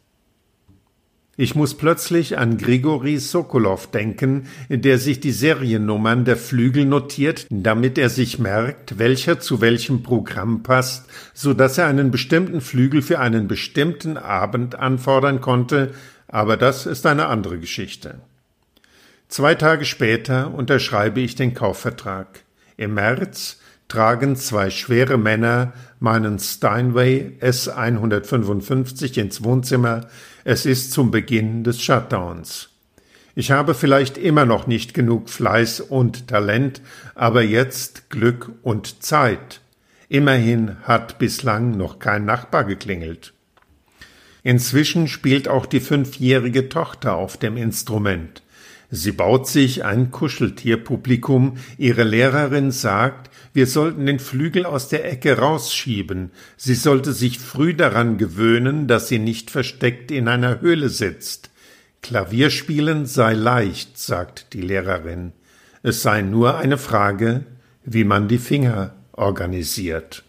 Ich 1.41 1.55
muss 1.55 1.73
plötzlich 1.73 2.37
an 2.37 2.59
Grigori 2.59 3.17
Sokolow 3.17 3.87
denken, 3.87 4.45
der 4.69 4.99
sich 4.99 5.21
die 5.21 5.31
Seriennummern 5.31 6.23
der 6.23 6.37
Flügel 6.37 6.85
notiert, 6.85 7.47
damit 7.49 7.97
er 7.97 8.09
sich 8.09 8.37
merkt, 8.37 8.99
welcher 8.99 9.39
zu 9.39 9.59
welchem 9.59 10.03
Programm 10.03 10.61
passt, 10.61 11.09
so 11.33 11.55
dass 11.55 11.79
er 11.79 11.87
einen 11.87 12.11
bestimmten 12.11 12.61
Flügel 12.61 13.01
für 13.01 13.17
einen 13.19 13.47
bestimmten 13.47 14.17
Abend 14.17 14.75
anfordern 14.75 15.41
konnte, 15.41 15.95
aber 16.27 16.57
das 16.57 16.85
ist 16.85 17.07
eine 17.07 17.25
andere 17.25 17.57
Geschichte. 17.57 18.21
Zwei 19.27 19.55
Tage 19.55 19.85
später 19.85 20.53
unterschreibe 20.53 21.21
ich 21.21 21.33
den 21.33 21.55
Kaufvertrag. 21.55 22.43
Im 22.77 22.93
März 22.93 23.60
tragen 23.91 24.37
zwei 24.37 24.69
schwere 24.69 25.17
Männer 25.17 25.73
meinen 25.99 26.39
Steinway 26.39 27.33
S155 27.41 29.19
ins 29.19 29.43
Wohnzimmer. 29.43 30.07
Es 30.45 30.65
ist 30.65 30.93
zum 30.93 31.11
Beginn 31.11 31.65
des 31.65 31.81
Shutdowns. 31.81 32.69
Ich 33.35 33.51
habe 33.51 33.73
vielleicht 33.73 34.17
immer 34.17 34.45
noch 34.45 34.65
nicht 34.65 34.93
genug 34.93 35.29
Fleiß 35.29 35.81
und 35.81 36.29
Talent, 36.29 36.81
aber 37.15 37.41
jetzt 37.41 38.09
Glück 38.09 38.53
und 38.61 39.03
Zeit. 39.03 39.59
Immerhin 40.07 40.77
hat 40.83 41.19
bislang 41.19 41.75
noch 41.75 41.99
kein 41.99 42.23
Nachbar 42.23 42.63
geklingelt. 42.63 43.33
Inzwischen 44.41 45.09
spielt 45.09 45.49
auch 45.49 45.65
die 45.65 45.81
fünfjährige 45.81 46.69
Tochter 46.69 47.15
auf 47.15 47.35
dem 47.35 47.57
Instrument. 47.57 48.41
Sie 48.89 49.11
baut 49.13 49.47
sich 49.47 49.85
ein 49.85 50.11
Kuscheltierpublikum. 50.11 51.57
Ihre 51.77 52.03
Lehrerin 52.03 52.71
sagt, 52.71 53.30
wir 53.53 53.67
sollten 53.67 54.05
den 54.05 54.19
Flügel 54.19 54.65
aus 54.65 54.87
der 54.87 55.09
Ecke 55.11 55.37
rausschieben. 55.37 56.31
Sie 56.57 56.75
sollte 56.75 57.11
sich 57.11 57.39
früh 57.39 57.73
daran 57.73 58.17
gewöhnen, 58.17 58.87
dass 58.87 59.07
sie 59.07 59.19
nicht 59.19 59.51
versteckt 59.51 60.11
in 60.11 60.27
einer 60.27 60.61
Höhle 60.61 60.89
sitzt. 60.89 61.49
Klavierspielen 62.01 63.05
sei 63.05 63.33
leicht, 63.33 63.97
sagt 63.97 64.53
die 64.53 64.61
Lehrerin. 64.61 65.33
Es 65.83 66.01
sei 66.01 66.21
nur 66.21 66.57
eine 66.57 66.77
Frage, 66.77 67.43
wie 67.83 68.03
man 68.03 68.27
die 68.27 68.37
Finger 68.37 68.95
organisiert. 69.11 70.23